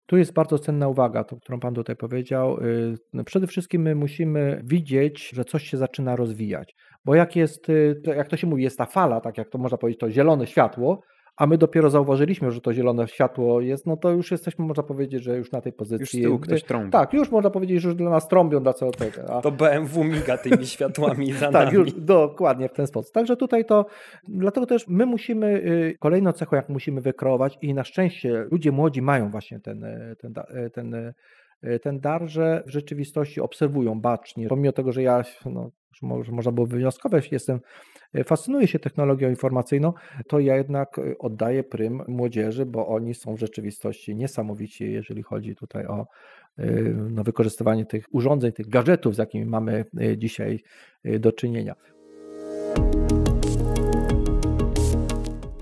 [0.05, 2.59] Tu jest bardzo cenna uwaga, to, którą Pan tutaj powiedział.
[2.59, 6.75] Y, no przede wszystkim my musimy widzieć, że coś się zaczyna rozwijać.
[7.05, 9.77] Bo jak jest, y, jak to się mówi, jest ta fala, tak jak to można
[9.77, 11.01] powiedzieć, to zielone światło,
[11.37, 15.23] a my dopiero zauważyliśmy, że to zielone światło jest, no to już jesteśmy, można powiedzieć,
[15.23, 16.01] że już na tej pozycji.
[16.01, 16.91] Już z tyłu ktoś trąbi.
[16.91, 19.29] Tak, już można powiedzieć, że już dla nas trąbią dla co tego.
[19.29, 19.41] A...
[19.41, 23.13] To BMW miga tymi światłami za Tak, już dokładnie w ten sposób.
[23.13, 23.85] Także tutaj to,
[24.27, 29.01] dlatego też my musimy, y, kolejną cechą, jak musimy wykreować i na szczęście ludzie młodzi
[29.01, 31.13] mają właśnie ten, y, ten, y, ten,
[31.61, 34.47] ten ten dar, że w rzeczywistości obserwują bacznie.
[34.47, 37.59] Pomimo tego, że ja, no, może można było wywnioskować, jestem
[38.15, 39.93] E, fascynuję się technologią informacyjną,
[40.27, 45.55] to ja jednak e, oddaję prym młodzieży, bo oni są w rzeczywistości niesamowici, jeżeli chodzi
[45.55, 46.07] tutaj o
[47.09, 49.85] no, wykorzystywanie tych urządzeń, tych gadżetów, z jakimi mamy
[50.17, 50.63] dzisiaj
[51.03, 51.75] do czynienia.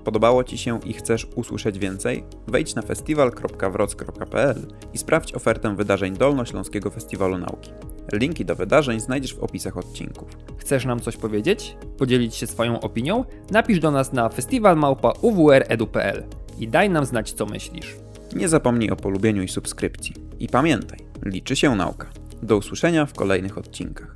[0.04, 2.24] Podobało Ci się i chcesz usłyszeć więcej?
[2.46, 7.70] Wejdź na festiwal.wroc.pl i sprawdź ofertę wydarzeń Dolnośląskiego Festiwalu Nauki.
[8.12, 10.28] Linki do wydarzeń znajdziesz w opisach odcinków.
[10.58, 11.76] Chcesz nam coś powiedzieć?
[11.98, 13.24] Podzielić się swoją opinią?
[13.50, 16.24] Napisz do nas na festiwalmałpa.uwredu.pl
[16.58, 17.96] i daj nam znać, co myślisz.
[18.36, 20.14] Nie zapomnij o polubieniu i subskrypcji.
[20.38, 22.06] I pamiętaj, liczy się nauka.
[22.42, 24.14] Do usłyszenia w kolejnych odcinkach.